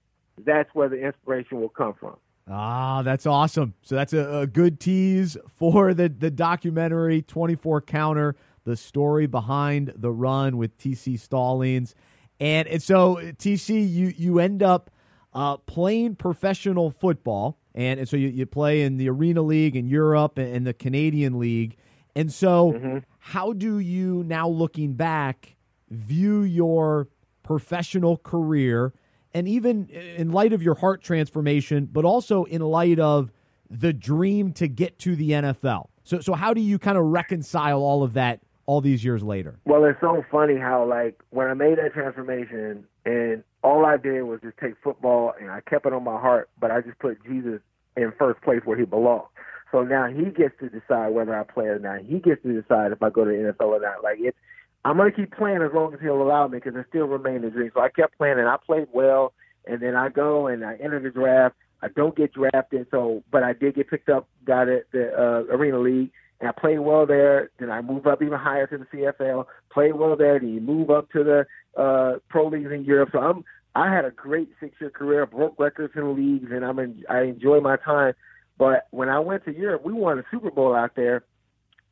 [0.46, 2.16] that's where the inspiration will come from.
[2.48, 3.74] Ah, that's awesome.
[3.82, 9.94] So that's a, a good tease for the, the documentary 24 counter, the story behind
[9.96, 11.94] the run with TC Stallings.
[12.40, 14.90] And, and so, TC, you, you end up
[15.34, 19.88] uh, playing professional football and, and so you, you play in the Arena League in
[19.88, 21.78] Europe and, and the Canadian League.
[22.16, 22.98] And so, mm-hmm.
[23.20, 25.56] how do you now, looking back,
[25.90, 27.08] view your
[27.44, 28.94] professional career,
[29.34, 33.32] and even in light of your heart transformation, but also in light of
[33.70, 35.88] the dream to get to the NFL?
[36.04, 39.60] So, so how do you kind of reconcile all of that all these years later?
[39.66, 44.24] Well, it's so funny how like when I made that transformation and all I did
[44.24, 47.24] was just take football and I kept it on my heart, but I just put
[47.24, 47.62] Jesus
[47.98, 49.28] in first place where he belongs.
[49.72, 52.02] So now he gets to decide whether I play or not.
[52.02, 54.04] He gets to decide if I go to the NFL or not.
[54.04, 54.38] Like it's,
[54.86, 57.50] I'm gonna keep playing as long as he'll allow me because it still remains a
[57.50, 57.72] dream.
[57.74, 59.34] So I kept playing and I played well,
[59.66, 61.56] and then I go and I enter the draft.
[61.82, 65.56] I don't get drafted, so but I did get picked up, got it the uh,
[65.56, 67.52] Arena League, and I played well there.
[67.60, 70.40] Then I move up even higher to the CFL, played well there.
[70.40, 73.10] Then you move up to the uh, pro leagues in Europe.
[73.12, 73.44] So I'm
[73.76, 77.04] I had a great six year career, broke records in the leagues, and I'm in,
[77.10, 78.14] I enjoy my time.
[78.58, 81.24] But when I went to Europe, we won a Super Bowl out there,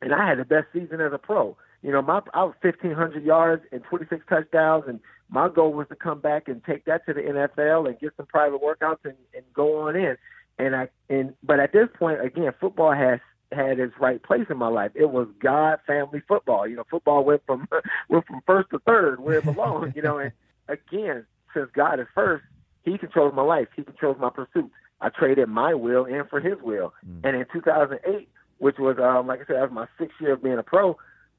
[0.02, 1.56] and I had the best season as a pro.
[1.82, 5.94] You know, my I was 1,500 yards and 26 touchdowns, and my goal was to
[5.94, 9.44] come back and take that to the NFL and get some private workouts and, and
[9.54, 10.16] go on in.
[10.58, 13.20] And I and but at this point, again, football has
[13.52, 14.90] had its right place in my life.
[14.94, 16.66] It was God family football.
[16.66, 17.68] You know, football went from
[18.08, 19.94] went from first to third where it belonged.
[19.94, 20.32] You know, and
[20.68, 22.44] again, since God is first,
[22.84, 23.68] He controls my life.
[23.76, 24.74] He controls my pursuits.
[25.00, 26.92] I traded my will in for His will.
[27.08, 27.20] Mm.
[27.24, 30.58] And in 2008, which was um, like I said, was my sixth year of being
[30.58, 30.96] a pro,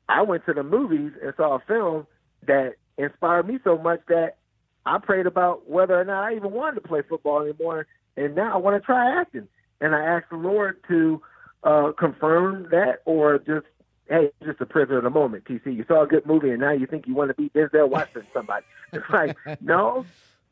[0.10, 2.08] I went to the movies and saw a film
[2.48, 4.38] that inspired me so much that
[4.86, 7.86] I prayed about whether or not I even wanted to play football anymore.
[8.18, 9.48] And now I want to try acting.
[9.80, 11.22] And I asked the Lord to
[11.64, 13.68] uh, confirm that or just
[14.10, 15.76] hey, just a prisoner of the moment, TC.
[15.76, 18.26] You saw a good movie and now you think you want to be Denzel Washington
[18.34, 18.66] somebody.
[18.92, 20.04] It's like, no,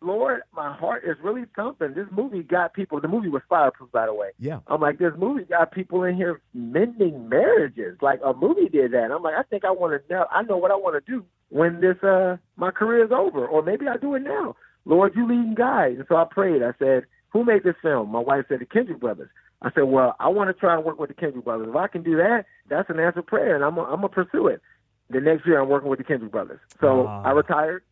[0.01, 1.93] Lord, my heart is really thumping.
[1.95, 3.01] This movie got people.
[3.01, 4.29] The movie was fireproof, by the way.
[4.39, 4.59] Yeah.
[4.67, 7.97] I'm like, this movie got people in here mending marriages.
[8.01, 9.11] Like a movie did that.
[9.11, 10.25] I'm like, I think I want to know.
[10.31, 13.63] I know what I want to do when this uh my career is over, or
[13.63, 14.55] maybe I do it now.
[14.85, 15.95] Lord, you leading guys.
[15.97, 16.61] And so I prayed.
[16.63, 18.09] I said, who made this film?
[18.11, 19.29] My wife said the Kendrick brothers.
[19.61, 21.67] I said, well, I want to try and work with the Kendrick brothers.
[21.69, 24.61] If I can do that, that's an answered prayer, and I'm going to pursue it.
[25.09, 26.59] The next year, I'm working with the Kendrick brothers.
[26.79, 27.83] So I retired.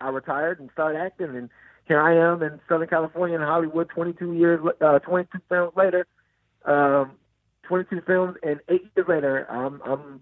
[0.00, 1.50] I retired and started acting, and
[1.86, 6.06] here I am in Southern California in Hollywood, 22 years, uh, 22 films later,
[6.64, 7.12] um,
[7.64, 10.20] 22 films, and eight years later, I'm, I'm,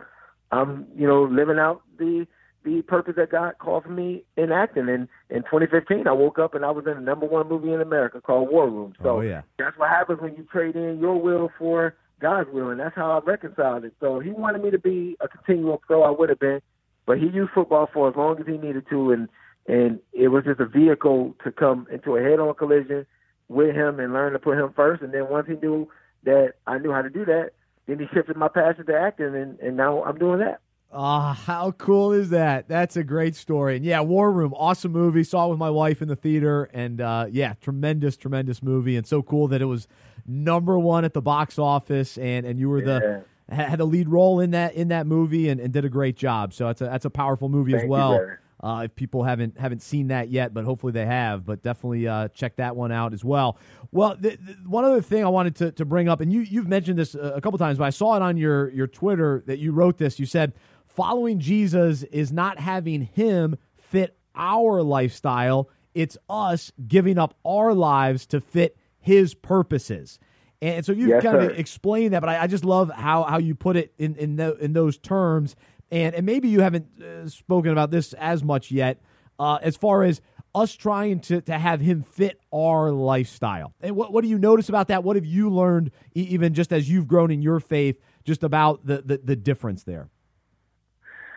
[0.51, 2.27] I'm, you know, living out the
[2.65, 4.89] the purpose that God called for me in acting.
[4.89, 7.81] And in 2015, I woke up and I was in the number one movie in
[7.81, 8.95] America called War Room.
[9.03, 9.43] So oh, yeah.
[9.59, 13.13] that's what happens when you trade in your will for God's will, and that's how
[13.13, 13.95] I reconciled it.
[14.01, 16.03] So he wanted me to be a continual pro.
[16.03, 16.61] I would have been,
[17.07, 19.29] but he used football for as long as he needed to, and
[19.69, 23.07] and it was just a vehicle to come into a head-on collision
[23.49, 25.03] with him and learn to put him first.
[25.03, 25.89] And then once he knew
[26.25, 27.51] that I knew how to do that,
[27.87, 30.61] then he shifted my passion to acting, and and now I'm doing that.
[30.91, 32.67] Ah, oh, how cool is that?
[32.67, 33.77] That's a great story.
[33.77, 35.23] And yeah, War Room, awesome movie.
[35.23, 38.97] Saw it with my wife in the theater, and uh, yeah, tremendous, tremendous movie.
[38.97, 39.87] And so cool that it was
[40.27, 44.41] number one at the box office, and and you were the had a lead role
[44.41, 46.53] in that in that movie, and, and did a great job.
[46.53, 48.37] So that's a that's a powerful movie Thank as well.
[48.61, 52.27] Uh, if people haven't haven't seen that yet, but hopefully they have, but definitely uh,
[52.29, 53.57] check that one out as well.
[53.93, 56.67] Well, the, the, one other thing I wanted to, to bring up, and you you've
[56.67, 59.59] mentioned this a, a couple times, but I saw it on your your Twitter that
[59.59, 60.19] you wrote this.
[60.19, 60.55] You said
[60.87, 68.27] following Jesus is not having him fit our lifestyle; it's us giving up our lives
[68.27, 70.19] to fit his purposes.
[70.61, 71.51] And so you've yes, kind sir.
[71.51, 74.37] of explained that, but I, I, just love how, how you put it in in,
[74.37, 75.55] the, in those terms.
[75.91, 79.01] And and maybe you haven't uh, spoken about this as much yet,
[79.39, 80.21] uh, as far as
[80.55, 83.73] us trying to to have him fit our lifestyle.
[83.81, 85.05] And what what do you notice about that?
[85.05, 89.03] What have you learned, even just as you've grown in your faith, just about the
[89.03, 90.09] the, the difference there?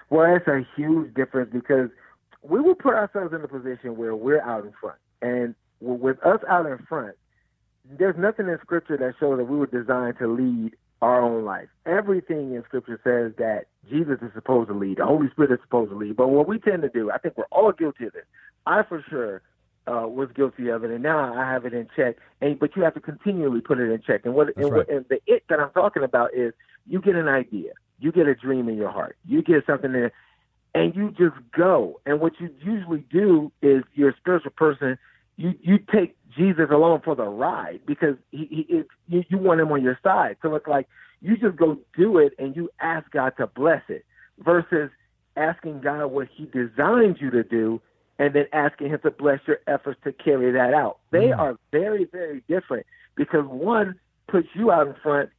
[0.09, 1.89] Well, it's a huge difference because
[2.41, 6.39] we will put ourselves in a position where we're out in front, and with us
[6.49, 7.15] out in front,
[7.85, 11.67] there's nothing in Scripture that shows that we were designed to lead our own life.
[11.85, 15.91] Everything in Scripture says that Jesus is supposed to lead, the Holy Spirit is supposed
[15.91, 16.15] to lead.
[16.15, 18.25] But what we tend to do, I think we're all guilty of this.
[18.65, 19.41] I for sure
[19.87, 22.17] uh, was guilty of it, and now I have it in check.
[22.39, 24.21] And but you have to continually put it in check.
[24.25, 24.73] And what and, right.
[24.73, 26.53] what, and the it that I'm talking about is
[26.85, 30.11] you get an idea, you get a dream in your heart, you get something there,
[30.75, 31.99] and you just go.
[32.05, 34.97] And what you usually do is you're a spiritual person.
[35.37, 39.59] You you take Jesus along for the ride because he, he it, you, you want
[39.59, 40.37] him on your side.
[40.41, 40.87] So it's like
[41.21, 44.05] you just go do it and you ask God to bless it
[44.39, 44.89] versus
[45.35, 47.81] asking God what he designed you to do
[48.19, 50.99] and then asking him to bless your efforts to carry that out.
[51.11, 51.39] They Mm.
[51.39, 55.29] are very, very different because one puts you out in front,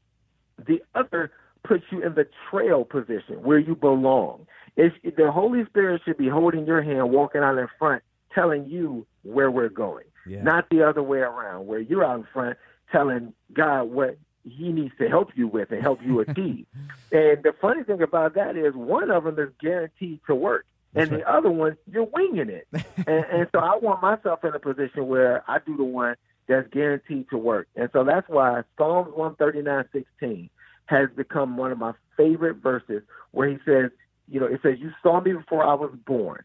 [0.58, 1.30] the other
[1.64, 4.46] puts you in the trail position where you belong.
[4.76, 8.02] It's, the Holy Spirit should be holding your hand, walking out in front,
[8.34, 10.42] telling you where we're going Yeah.
[10.42, 12.56] not the other way around, where you're out in front
[12.90, 16.66] telling God what He needs to help you with and help you achieve.
[17.10, 21.10] and the funny thing about that is one of them is guaranteed to work, and
[21.10, 22.66] That's the other one you're winging it.
[22.72, 26.16] and, and so I want myself in a position where I do the one
[26.48, 30.50] that's guaranteed to work, and so that's why Psalms one thirty nine sixteen
[30.86, 33.90] has become one of my favorite verses, where He says,
[34.28, 36.44] you know, it says, "You saw me before I was born."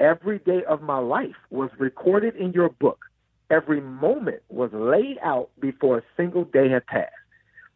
[0.00, 3.04] Every day of my life was recorded in your book.
[3.50, 7.12] Every moment was laid out before a single day had passed.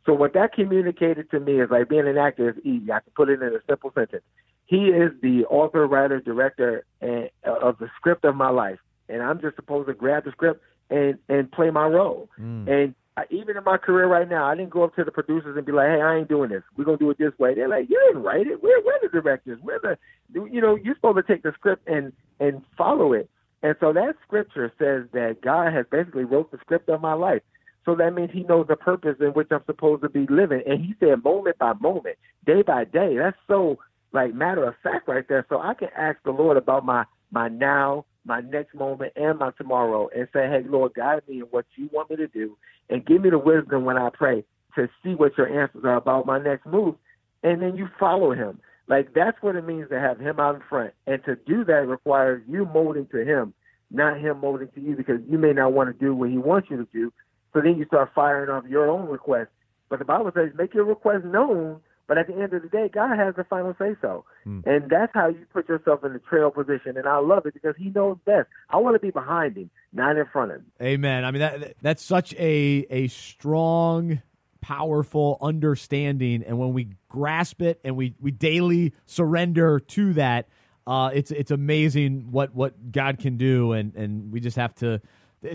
[0.05, 2.91] So what that communicated to me is like being an actor is easy.
[2.91, 4.25] I can put it in a simple sentence.
[4.65, 8.79] He is the author, writer, director and, of the script of my life,
[9.09, 12.29] and I'm just supposed to grab the script and and play my role.
[12.39, 12.69] Mm.
[12.69, 15.57] And I, even in my career right now, I didn't go up to the producers
[15.57, 16.63] and be like, "Hey, I ain't doing this.
[16.77, 18.63] We're gonna do it this way." They're like, "You didn't write it.
[18.63, 19.59] We're we're the directors.
[19.63, 19.99] We're the
[20.33, 23.29] you know you're supposed to take the script and and follow it."
[23.63, 27.43] And so that scripture says that God has basically wrote the script of my life.
[27.85, 30.63] So that means He knows the purpose in which I'm supposed to be living.
[30.67, 33.17] And He said moment by moment, day by day.
[33.17, 33.79] That's so
[34.13, 35.45] like matter of fact right there.
[35.49, 39.51] So I can ask the Lord about my my now, my next moment, and my
[39.59, 42.57] tomorrow, and say, "Hey, Lord, guide me in what You want me to do,
[42.89, 44.45] and give me the wisdom when I pray
[44.77, 46.95] to see what Your answers are about my next move."
[47.43, 48.61] And then you follow Him.
[48.87, 51.89] Like that's what it means to have Him out in front, and to do that
[51.89, 53.55] requires you molding to Him,
[53.91, 56.69] not Him molding to you, because you may not want to do what He wants
[56.71, 57.13] you to do.
[57.53, 59.49] So then you start firing off your own requests.
[59.89, 61.81] But the Bible says, make your request known.
[62.09, 64.25] But at the end of the day, God has the final say so.
[64.45, 64.61] Hmm.
[64.65, 66.97] And that's how you put yourself in the trail position.
[66.97, 68.49] And I love it because He knows best.
[68.71, 70.67] I want to be behind Him, not in front of Him.
[70.81, 71.25] Amen.
[71.25, 74.23] I mean that that's such a a strong,
[74.63, 80.49] powerful understanding, and when we grasp it and we we daily surrender to that,
[80.87, 85.03] uh, it's it's amazing what what God can do, and and we just have to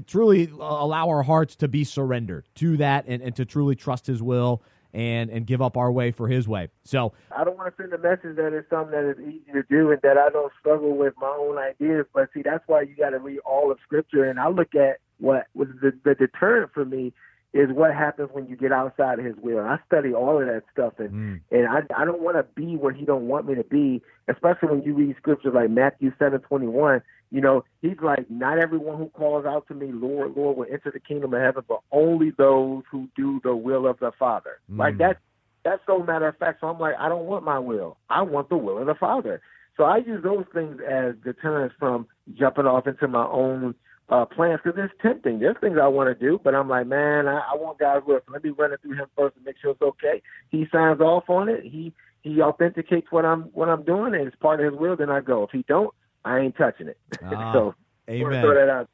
[0.06, 4.22] truly allow our hearts to be surrendered to that, and, and to truly trust His
[4.22, 4.62] will.
[4.94, 6.70] And, and give up our way for his way.
[6.84, 9.64] So I don't want to send a message that it's something that is easy to
[9.64, 12.06] do and that I don't struggle with my own ideas.
[12.14, 14.26] But see, that's why you got to read all of Scripture.
[14.26, 17.12] And I look at what was the, the deterrent for me
[17.54, 19.60] is what happens when you get outside of His will.
[19.60, 21.42] And I study all of that stuff, and Mm.
[21.52, 24.02] and I I don't want to be where He don't want me to be.
[24.28, 27.02] Especially when you read scriptures like Matthew seven twenty one.
[27.32, 30.92] You know, He's like, not everyone who calls out to me, Lord, Lord, will enter
[30.92, 34.60] the kingdom of heaven, but only those who do the will of the Father.
[34.70, 35.00] Like Mm.
[35.00, 35.18] that
[35.64, 36.60] that's so matter of fact.
[36.60, 37.98] So I'm like, I don't want my will.
[38.10, 39.42] I want the will of the Father.
[39.78, 43.74] So I use those things as deterrents from jumping off into my own
[44.14, 45.40] uh, plans because it's tempting.
[45.40, 48.20] There's things I want to do, but I'm like, man, I, I want God's will.
[48.28, 50.22] So let me run it through Him first and make sure it's okay.
[50.50, 51.64] He signs off on it.
[51.64, 54.96] He he authenticates what I'm what I'm doing, and it's part of His will.
[54.96, 55.44] Then I go.
[55.44, 55.92] If He don't,
[56.24, 56.98] I ain't touching it.
[57.24, 57.76] Ah, so
[58.08, 58.44] amen.
[58.44, 58.90] throw that out.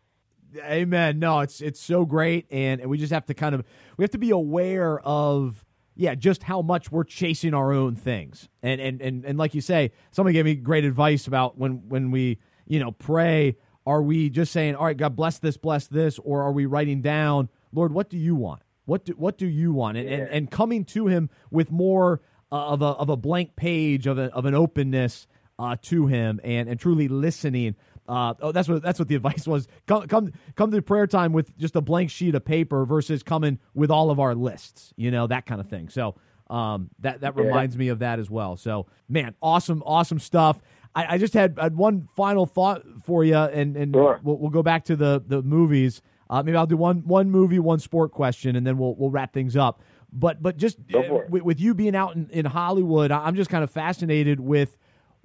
[0.58, 1.20] Amen.
[1.20, 3.66] No, it's it's so great, and, and we just have to kind of
[3.98, 5.66] we have to be aware of
[5.96, 8.48] yeah, just how much we're chasing our own things.
[8.64, 12.10] And and and and like you say, somebody gave me great advice about when when
[12.10, 13.58] we you know pray.
[13.90, 17.02] Are we just saying, all right, God bless this, bless this, or are we writing
[17.02, 18.62] down, Lord, what do you want?
[18.86, 19.98] What do, what do you want?
[19.98, 20.18] And, yeah.
[20.18, 22.22] and, and coming to Him with more
[22.52, 25.26] uh, of a of a blank page of a, of an openness
[25.58, 27.76] uh, to Him and and truly listening.
[28.08, 29.68] Uh, oh, that's what that's what the advice was.
[29.88, 33.58] Come come come to prayer time with just a blank sheet of paper versus coming
[33.74, 34.94] with all of our lists.
[34.98, 35.90] You know that kind of thing.
[35.90, 36.14] So
[36.48, 37.44] um, that that yeah.
[37.44, 38.56] reminds me of that as well.
[38.56, 40.62] So man, awesome awesome stuff.
[40.96, 44.20] I, I just had, had, one final thought for you, and and sure.
[44.24, 46.02] we'll, we'll, go back to the the movies.
[46.30, 49.34] Uh, maybe I'll do one one movie, one sport question, and then we'll we'll wrap
[49.34, 49.82] things up.
[50.12, 53.64] But but just uh, with, with, you being out in, in Hollywood, I'm just kind
[53.64, 54.78] of fascinated with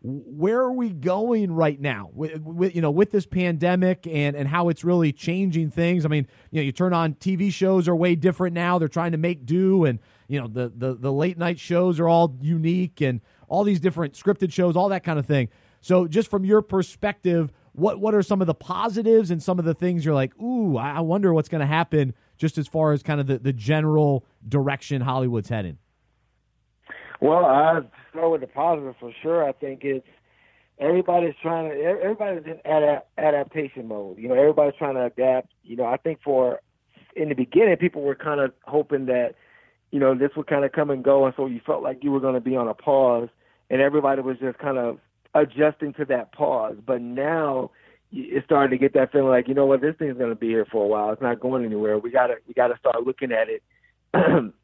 [0.07, 4.47] where are we going right now with, with, you know with this pandemic and and
[4.47, 7.97] how it's really changing things i mean you know you turn on tv shows are
[7.97, 9.99] way different now they're trying to make do and
[10.29, 14.15] you know the the, the late night shows are all unique and all these different
[14.15, 15.49] scripted shows all that kind of thing
[15.81, 19.65] so just from your perspective what what are some of the positives and some of
[19.65, 23.03] the things you're like ooh i wonder what's going to happen just as far as
[23.03, 25.79] kind of the, the general direction hollywood's heading
[27.21, 27.81] well i
[28.15, 29.47] start with the positive for sure.
[29.47, 30.07] I think it's
[30.79, 32.61] everybody's trying to everybody's in
[33.19, 34.19] adaptation mode.
[34.19, 35.53] You know, everybody's trying to adapt.
[35.63, 36.61] You know, I think for
[37.17, 39.35] in the beginning, people were kind of hoping that
[39.95, 42.11] you know this would kind of come and go, and so you felt like you
[42.11, 43.29] were going to be on a pause,
[43.71, 44.99] and everybody was just kind of
[45.37, 46.75] adjusting to that pause.
[46.85, 47.71] But now
[48.11, 50.49] it's starting to get that feeling like you know what this thing's going to be
[50.49, 51.13] here for a while.
[51.13, 51.97] It's not going anywhere.
[51.97, 53.63] We got to we got to start looking at it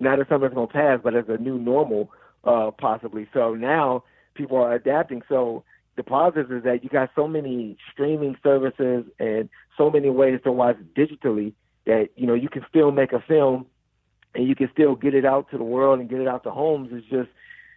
[0.00, 2.10] not as something that's going to pass, but as a new normal
[2.42, 3.28] uh, possibly.
[3.32, 4.02] So now
[4.34, 5.22] people are adapting.
[5.28, 5.62] So
[5.96, 10.50] the positive is that you got so many streaming services and so many ways to
[10.50, 11.52] watch digitally
[11.86, 13.66] that you know you can still make a film
[14.34, 16.50] and you can still get it out to the world and get it out to
[16.50, 16.92] homes.
[16.92, 17.28] is just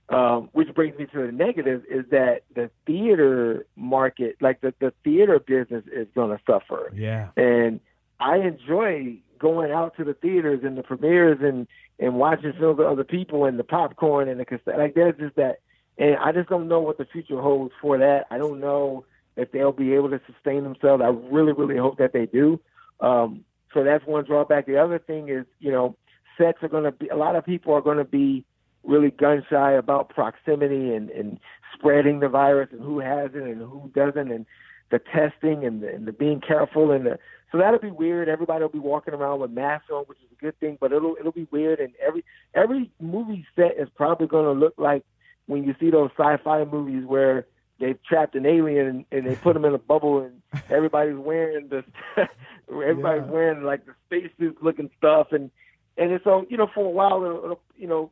[0.10, 4.94] um, which brings me to the negative is that the theater market, like the, the
[5.04, 6.92] theater business, is going to suffer.
[6.94, 7.80] Yeah, and
[8.20, 11.68] I enjoy going out to the theaters and the premieres and
[12.00, 14.78] and watching films with other people and the popcorn and the cassette.
[14.78, 15.60] Like there's just that,
[15.98, 18.26] and I just don't know what the future holds for that.
[18.30, 19.06] I don't know
[19.38, 21.02] if they'll be able to sustain themselves.
[21.04, 22.60] I really, really hope that they do.
[23.00, 24.66] Um, so that's one drawback.
[24.66, 25.96] The other thing is, you know,
[26.38, 27.08] sets are going to be.
[27.10, 28.46] A lot of people are going to be
[28.84, 31.40] really gun shy about proximity and and
[31.74, 34.46] spreading the virus and who has it and who doesn't and
[34.92, 37.20] the testing and the, and the being careful and the
[37.52, 38.30] so that'll be weird.
[38.30, 41.16] Everybody will be walking around with masks on, which is a good thing, but it'll
[41.20, 41.80] it'll be weird.
[41.80, 42.26] And every
[42.56, 45.06] every movie set is probably going to look like
[45.46, 47.46] when you see those sci-fi movies where
[47.80, 51.68] they've trapped an alien and, and they put him in a bubble and everybody's wearing
[51.70, 51.84] the
[52.72, 53.32] everybody's yeah.
[53.32, 55.52] wearing like the spacesuit looking stuff and
[55.98, 58.12] and so uh, you know for a while it'll, it'll, you know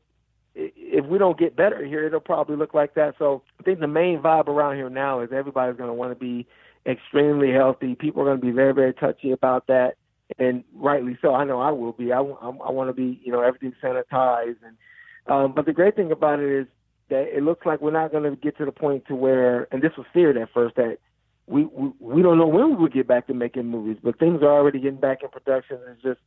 [0.53, 3.87] if we don't get better here it'll probably look like that so i think the
[3.87, 6.45] main vibe around here now is everybody's going to want to be
[6.85, 7.95] extremely healthy.
[7.95, 9.95] People are going to be very, very touchy about that,
[10.39, 11.33] and rightly so.
[11.33, 12.11] I know I will be.
[12.11, 14.57] I, I, want to be, you know, everything sanitized.
[14.65, 14.77] And
[15.27, 16.67] um, but the great thing about it is
[17.09, 19.81] that it looks like we're not going to get to the point to where, and
[19.81, 20.97] this was feared at first that
[21.47, 24.41] we, we we don't know when we will get back to making movies, but things
[24.41, 25.79] are already getting back in production.
[25.91, 26.19] It's just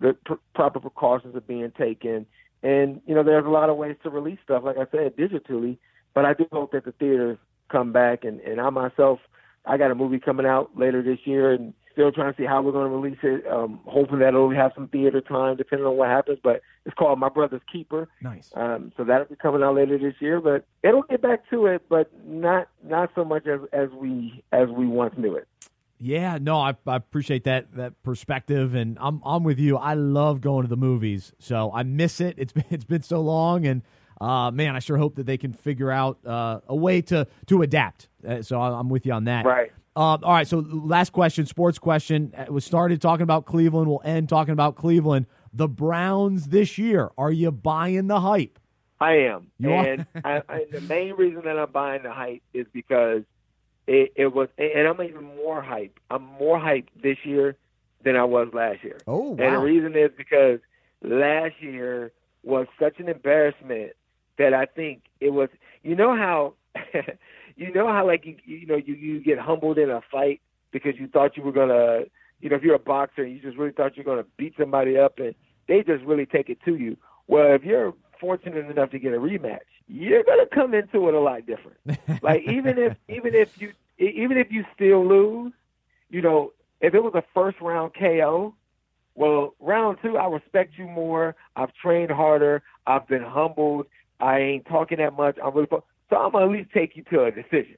[0.00, 2.26] the pr- proper precautions are being taken,
[2.62, 5.78] and you know, there's a lot of ways to release stuff, like I said, digitally.
[6.14, 7.38] But I do hope that the theaters
[7.70, 9.20] come back, and and I myself
[9.66, 12.62] I got a movie coming out later this year, and still trying to see how
[12.62, 13.46] we're going to release it.
[13.46, 16.38] Um, hoping that it'll have some theater time, depending on what happens.
[16.42, 18.08] But it's called My Brother's Keeper.
[18.22, 18.50] Nice.
[18.54, 20.40] Um, so that'll be coming out later this year.
[20.40, 24.68] But it'll get back to it, but not not so much as as we as
[24.68, 25.46] we once knew it.
[26.02, 29.76] Yeah, no, I, I appreciate that that perspective, and I'm I'm with you.
[29.76, 32.36] I love going to the movies, so I miss it.
[32.38, 33.82] It's been it's been so long, and
[34.20, 37.62] uh, man, I sure hope that they can figure out uh, a way to to
[37.62, 38.08] adapt.
[38.26, 39.44] Uh, so I'm with you on that.
[39.44, 39.72] Right.
[39.94, 40.46] Uh, all right.
[40.46, 42.32] So last question, sports question.
[42.34, 43.88] Uh, we started talking about Cleveland.
[43.88, 45.26] We'll end talking about Cleveland.
[45.52, 47.10] The Browns this year.
[47.18, 48.58] Are you buying the hype?
[49.00, 49.50] I am.
[49.58, 53.22] You and I, I, the main reason that I'm buying the hype is because
[53.90, 55.98] it, it was, and I'm even more hype.
[56.10, 57.56] I'm more hyped this year
[58.04, 58.98] than I was last year.
[59.08, 59.44] Oh, wow.
[59.44, 60.60] And the reason is because
[61.02, 62.12] last year
[62.44, 63.94] was such an embarrassment
[64.38, 65.48] that I think it was.
[65.82, 66.54] You know how,
[67.56, 70.94] you know how like you you know you you get humbled in a fight because
[70.96, 72.02] you thought you were gonna,
[72.40, 74.96] you know, if you're a boxer and you just really thought you're gonna beat somebody
[74.96, 75.34] up and
[75.66, 76.96] they just really take it to you.
[77.26, 81.20] Well, if you're fortunate enough to get a rematch, you're gonna come into it a
[81.20, 81.78] lot different.
[82.22, 85.52] like even if even if you even if you still lose,
[86.10, 88.54] you know, if it was a first round KO,
[89.14, 91.36] Well, round two, I respect you more.
[91.56, 92.62] I've trained harder.
[92.86, 93.86] I've been humbled.
[94.20, 95.36] I ain't talking that much.
[95.42, 97.76] I'm really so I'm gonna at least take you to a decision.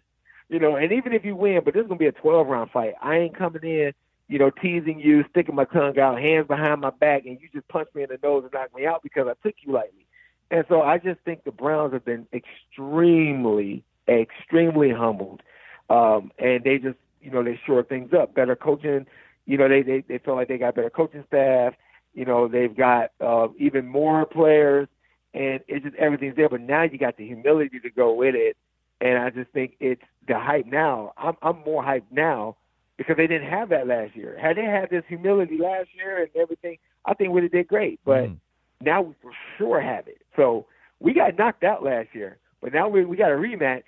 [0.48, 2.70] You know, and even if you win, but this is gonna be a 12 round
[2.70, 2.94] fight.
[3.02, 3.92] I ain't coming in,
[4.28, 7.68] you know, teasing you, sticking my tongue out, hands behind my back, and you just
[7.68, 10.06] punch me in the nose and knock me out because I took you lightly.
[10.50, 15.42] And so I just think the Browns have been extremely, extremely humbled,
[15.90, 18.34] um, and they just, you know, they shore things up.
[18.34, 19.06] Better coaching,
[19.46, 21.74] you know, they they they feel like they got better coaching staff.
[22.14, 24.88] You know, they've got uh, even more players
[25.34, 26.48] and it's just everything's there.
[26.48, 28.56] But now you got the humility to go with it,
[29.00, 31.12] and I just think it's the hype now.
[31.16, 32.56] I'm I'm more hyped now
[32.96, 34.38] because they didn't have that last year.
[34.40, 37.68] Had they had this humility last year and everything, I think we would have did
[37.68, 38.00] great.
[38.04, 38.36] But mm.
[38.80, 40.20] now we for sure have it.
[40.36, 40.66] So
[41.00, 43.84] we got knocked out last year, but now we we got a rematch,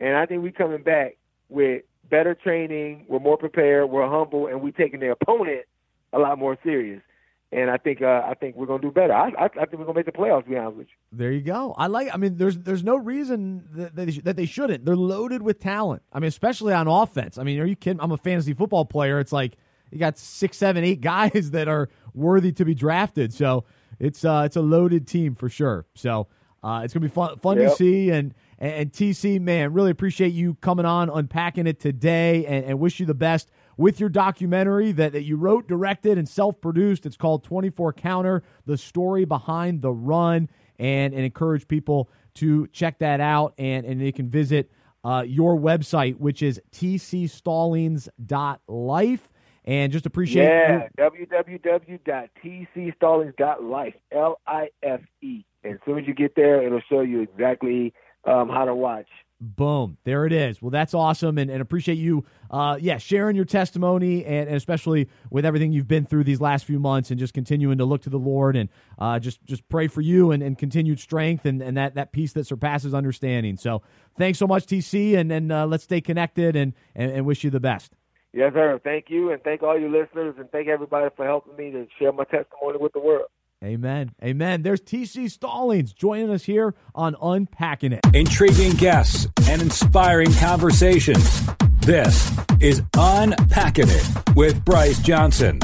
[0.00, 1.17] and I think we coming back
[1.48, 3.06] with better training.
[3.08, 3.90] We're more prepared.
[3.90, 5.62] We're humble, and we're taking the opponent
[6.12, 7.02] a lot more serious
[7.50, 9.14] and I think uh, I think we're gonna do better.
[9.14, 10.44] I, I, I think we're gonna make the playoffs.
[10.44, 10.94] To be honest with you.
[11.12, 11.74] There you go.
[11.78, 12.10] I like.
[12.12, 14.84] I mean, there's there's no reason that they, that they shouldn't.
[14.84, 16.02] They're loaded with talent.
[16.12, 17.38] I mean, especially on offense.
[17.38, 18.00] I mean, are you kidding?
[18.02, 19.18] I'm a fantasy football player.
[19.18, 19.56] It's like
[19.90, 23.32] you got six, seven, eight guys that are worthy to be drafted.
[23.32, 23.64] So
[23.98, 25.86] it's uh it's a loaded team for sure.
[25.94, 26.26] So
[26.62, 27.70] uh, it's gonna be fun fun yep.
[27.70, 28.34] to see and.
[28.58, 33.06] And, TC, man, really appreciate you coming on, unpacking it today, and, and wish you
[33.06, 37.06] the best with your documentary that, that you wrote, directed, and self produced.
[37.06, 40.48] It's called 24 Counter The Story Behind the Run,
[40.78, 43.54] and, and encourage people to check that out.
[43.58, 44.72] And, and they can visit
[45.04, 49.28] uh, your website, which is tcstallings.life.
[49.64, 55.44] And just appreciate Yeah, www.tcstallings.life, L I F E.
[55.62, 57.92] And as soon as you get there, it'll show you exactly
[58.28, 59.08] um, how to watch
[59.40, 59.98] Boom.
[60.02, 60.60] There it is.
[60.60, 65.08] Well, that's awesome and, and appreciate you, uh, yeah, sharing your testimony and, and, especially
[65.30, 68.10] with everything you've been through these last few months and just continuing to look to
[68.10, 68.68] the Lord and
[68.98, 72.32] uh, just, just pray for you and, and continued strength and, and that, that peace
[72.32, 73.56] that surpasses understanding.
[73.56, 73.82] So
[74.16, 77.50] thanks so much, TC, and, and uh, let's stay connected and, and, and wish you
[77.50, 77.92] the best.
[78.32, 78.80] Yes, sir.
[78.82, 82.12] Thank you, and thank all you listeners, and thank everybody for helping me to share
[82.12, 83.28] my testimony with the world.
[83.64, 84.12] Amen.
[84.22, 84.62] Amen.
[84.62, 88.00] There's TC Stallings joining us here on Unpacking It.
[88.14, 91.44] Intriguing guests and inspiring conversations.
[91.80, 92.30] This
[92.60, 95.58] is Unpacking It with Bryce Johnson.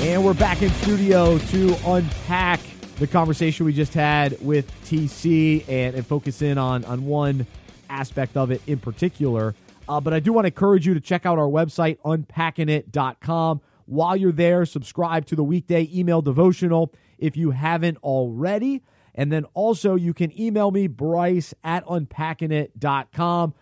[0.00, 2.60] And we're back in studio to unpack
[2.98, 7.46] the conversation we just had with TC and, and focus in on, on one
[7.92, 9.54] aspect of it in particular.
[9.88, 13.60] Uh, but I do want to encourage you to check out our website, unpackingit.com.
[13.86, 18.82] While you're there, subscribe to the weekday email devotional if you haven't already.
[19.14, 23.54] And then also, you can email me, Bryce at unpackingit.com.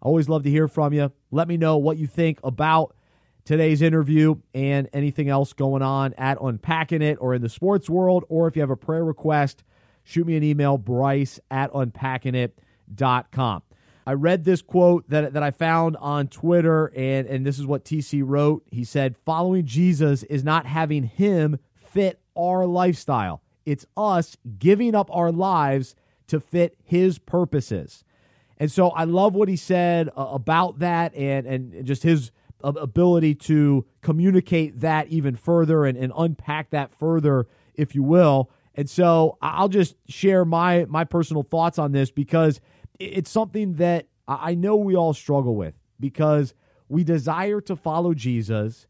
[0.00, 1.10] I always love to hear from you.
[1.30, 2.94] Let me know what you think about
[3.44, 8.24] today's interview and anything else going on at Unpacking It or in the sports world.
[8.28, 9.64] Or if you have a prayer request,
[10.04, 13.62] shoot me an email, Bryce at unpackingit.com.
[14.08, 17.84] I read this quote that, that I found on Twitter, and, and this is what
[17.84, 18.62] TC wrote.
[18.70, 25.14] He said, Following Jesus is not having him fit our lifestyle, it's us giving up
[25.14, 25.94] our lives
[26.28, 28.02] to fit his purposes.
[28.56, 32.30] And so I love what he said uh, about that and, and just his
[32.64, 38.48] ability to communicate that even further and, and unpack that further, if you will.
[38.74, 42.60] And so I'll just share my my personal thoughts on this because
[42.98, 46.54] it's something that I know we all struggle with because
[46.88, 48.86] we desire to follow Jesus,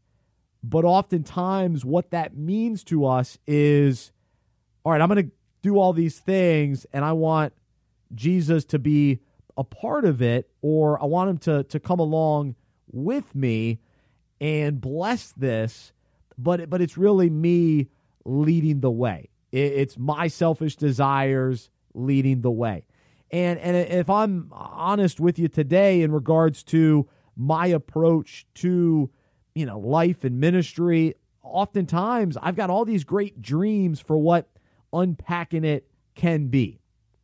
[0.63, 4.11] but oftentimes what that means to us is
[4.83, 5.31] all right, I'm going to
[5.61, 7.53] do all these things and I want
[8.15, 9.19] Jesus to be
[9.57, 12.55] a part of it or I want him to to come along
[12.91, 13.79] with me
[14.41, 15.93] and bless this,
[16.37, 17.89] but but it's really me
[18.25, 19.29] leading the way.
[19.51, 22.83] It's my selfish desires leading the way.
[23.31, 29.09] And and if I'm honest with you today in regards to my approach to
[29.53, 34.49] you know life and ministry, oftentimes I've got all these great dreams for what
[34.91, 36.79] unpacking it can be.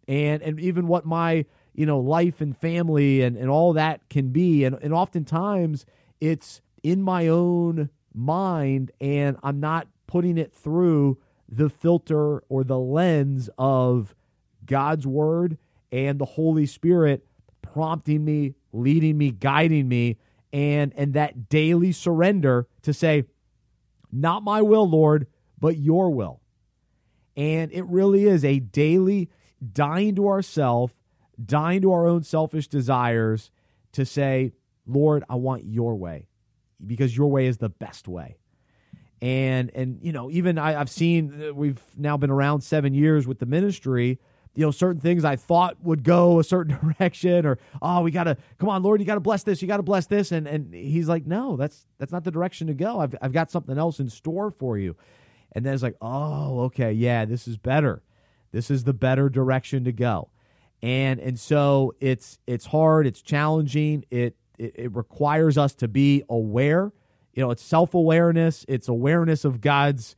[0.08, 4.30] And and even what my you know life and family and, and all that can
[4.30, 5.86] be and, and oftentimes
[6.22, 11.18] it's in my own mind and I'm not putting it through
[11.50, 14.16] the filter or the lens of
[14.66, 15.58] God's word
[15.96, 17.26] and the Holy Spirit
[17.62, 20.18] prompting me, leading me, guiding me,
[20.52, 23.24] and and that daily surrender to say,
[24.12, 25.28] not my will, Lord,
[25.58, 26.42] but your will.
[27.38, 29.30] And it really is a daily
[29.72, 30.94] dying to ourself,
[31.44, 33.50] dying to our own selfish desires
[33.94, 34.52] to say,
[34.86, 36.28] Lord, I want your way
[36.86, 38.38] because your way is the best way.
[39.22, 43.26] And, and you know, even I, I've seen, uh, we've now been around seven years
[43.26, 44.20] with the ministry
[44.56, 48.24] you know certain things I thought would go a certain direction or oh we got
[48.24, 50.32] to come on Lord you got to bless this you got to bless this.
[50.32, 53.00] And and he's like no that's that's not the direction to go.
[53.00, 54.96] I've I've got something else in store for you.
[55.52, 58.02] And then it's like oh okay yeah this is better.
[58.52, 60.30] This is the better direction to go.
[60.82, 66.24] And and so it's it's hard it's challenging it it, it requires us to be
[66.30, 66.94] aware.
[67.34, 70.16] You know it's self-awareness it's awareness of God's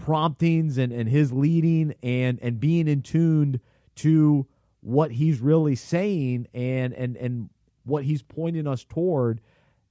[0.00, 3.60] promptings and, and his leading and and being in tuned
[3.96, 4.46] to
[4.80, 7.50] what he's really saying and and and
[7.84, 9.40] what he's pointing us toward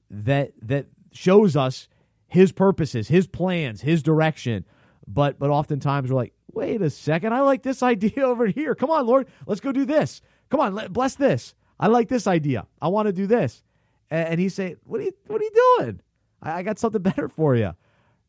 [0.10, 1.88] that that shows us
[2.28, 4.66] his purposes, his plans, his direction.
[5.08, 8.76] But but oftentimes we're like, wait a second, I like this idea over here.
[8.76, 10.22] Come on, Lord, let's go do this.
[10.50, 11.54] Come on, bless this.
[11.80, 12.68] I like this idea.
[12.82, 13.64] I want to do this.
[14.10, 16.02] And, and he's saying, what are you what are you doing?
[16.41, 17.74] I got something better for you.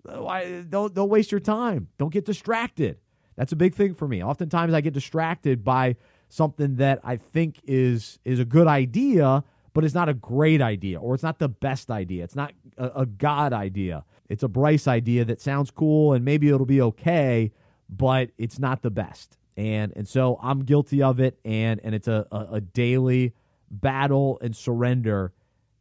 [0.02, 1.88] Why, don't don't waste your time.
[1.98, 2.98] Don't get distracted.
[3.40, 4.22] That's a big thing for me.
[4.22, 5.96] Oftentimes I get distracted by
[6.28, 11.00] something that I think is is a good idea, but it's not a great idea
[11.00, 12.22] or it's not the best idea.
[12.22, 14.04] It's not a, a God idea.
[14.28, 17.50] It's a Bryce idea that sounds cool and maybe it'll be okay,
[17.88, 19.38] but it's not the best.
[19.56, 23.32] And and so I'm guilty of it and and it's a, a, a daily
[23.70, 25.32] battle and surrender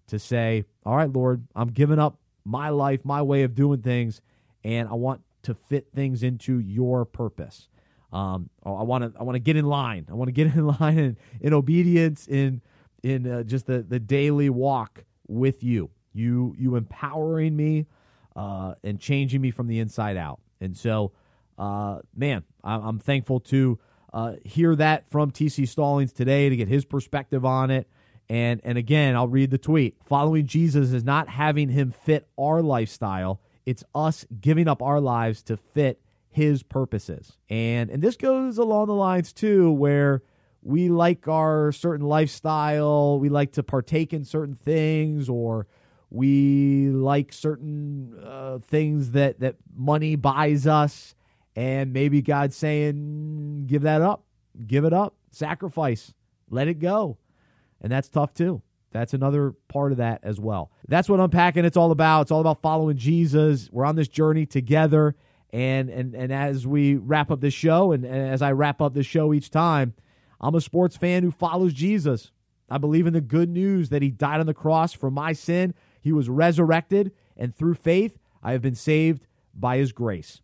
[0.07, 4.21] to say, all right, Lord, I'm giving up my life, my way of doing things,
[4.63, 7.69] and I want to fit things into your purpose.
[8.11, 10.07] Um, I want to I want to get in line.
[10.09, 12.61] I want to get in line in, in obedience in
[13.03, 15.91] in uh, just the the daily walk with you.
[16.13, 17.85] You you empowering me
[18.35, 20.39] uh, and changing me from the inside out.
[20.59, 21.11] And so,
[21.57, 23.79] uh, man, I, am thankful to
[24.13, 27.87] uh, hear that from TC Stallings today to get his perspective on it.
[28.27, 29.97] And and again, I'll read the tweet.
[30.05, 35.43] Following Jesus is not having him fit our lifestyle it's us giving up our lives
[35.43, 36.01] to fit
[36.31, 37.37] his purposes.
[37.49, 40.23] And and this goes along the lines too where
[40.63, 45.67] we like our certain lifestyle, we like to partake in certain things or
[46.09, 51.13] we like certain uh, things that that money buys us
[51.55, 54.23] and maybe God's saying give that up.
[54.65, 55.13] Give it up.
[55.29, 56.15] Sacrifice.
[56.49, 57.19] Let it go.
[57.79, 58.63] And that's tough too.
[58.91, 60.71] That's another part of that as well.
[60.87, 62.23] That's what unpacking it's all about.
[62.23, 63.69] It's all about following Jesus.
[63.71, 65.15] We're on this journey together.
[65.51, 68.93] And and and as we wrap up this show, and, and as I wrap up
[68.93, 69.93] this show each time,
[70.39, 72.31] I'm a sports fan who follows Jesus.
[72.69, 75.73] I believe in the good news that he died on the cross for my sin.
[76.01, 80.41] He was resurrected, and through faith, I have been saved by his grace.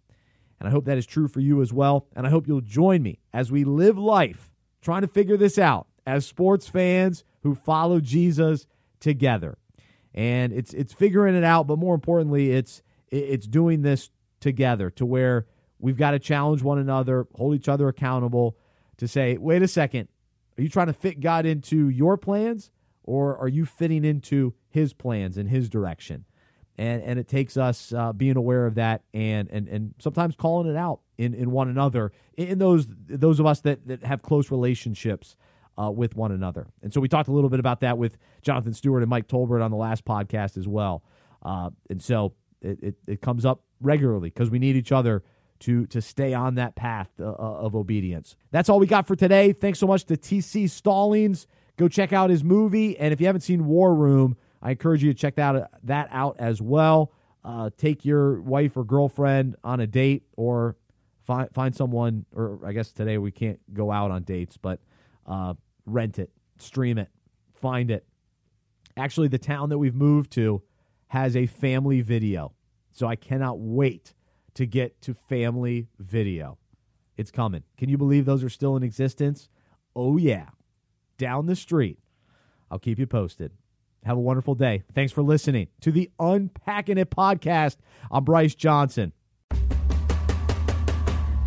[0.60, 2.08] And I hope that is true for you as well.
[2.16, 5.88] And I hope you'll join me as we live life trying to figure this out
[6.08, 8.66] as sports fans who follow Jesus
[9.00, 9.56] together.
[10.16, 15.06] And it's it's figuring it out, but more importantly, it's it's doing this together to
[15.06, 15.46] where
[15.78, 18.58] we've got to challenge one another, hold each other accountable
[18.98, 20.08] to say, wait a second,
[20.58, 22.72] are you trying to fit God into your plans
[23.04, 26.26] or are you fitting into his plans and his direction?
[26.80, 30.68] And and it takes us uh, being aware of that and and and sometimes calling
[30.68, 34.50] it out in, in one another in those those of us that, that have close
[34.50, 35.36] relationships
[35.82, 36.68] uh, with one another.
[36.82, 39.64] And so we talked a little bit about that with Jonathan Stewart and Mike Tolbert
[39.64, 41.04] on the last podcast as well.
[41.44, 45.24] Uh, and so it, it, it, comes up regularly because we need each other
[45.60, 48.36] to to stay on that path uh, uh, of obedience.
[48.52, 49.54] That's all we got for today.
[49.54, 51.48] Thanks so much to TC Stallings.
[51.78, 55.14] Go check out his movie, and if you haven't seen War Room, I encourage you
[55.14, 57.12] to check that that out as well.
[57.44, 60.76] Uh, take your wife or girlfriend on a date, or
[61.26, 62.26] find find someone.
[62.34, 64.80] Or I guess today we can't go out on dates, but
[65.28, 65.54] uh,
[65.86, 67.10] rent it, stream it,
[67.54, 68.06] find it.
[68.98, 70.62] Actually, the town that we've moved to
[71.08, 72.54] has a family video.
[72.92, 74.14] So I cannot wait
[74.54, 76.58] to get to family video.
[77.18, 77.64] It's coming.
[77.78, 79.50] Can you believe those are still in existence?
[79.96, 80.48] Oh, yeah.
[81.18, 82.00] Down the street.
[82.72, 83.52] I'll keep you posted.
[84.04, 84.84] Have a wonderful day.
[84.94, 87.78] Thanks for listening to the Unpacking It podcast.
[88.12, 89.14] I'm Bryce Johnson.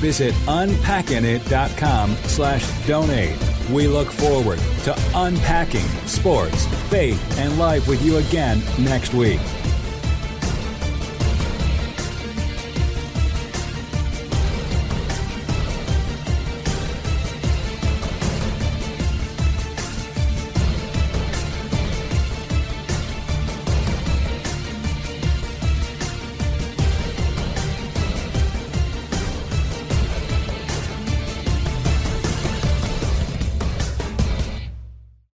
[0.00, 3.38] visit unpackingit.com slash donate.
[3.70, 9.40] We look forward to unpacking sports, faith, and life with you again next week.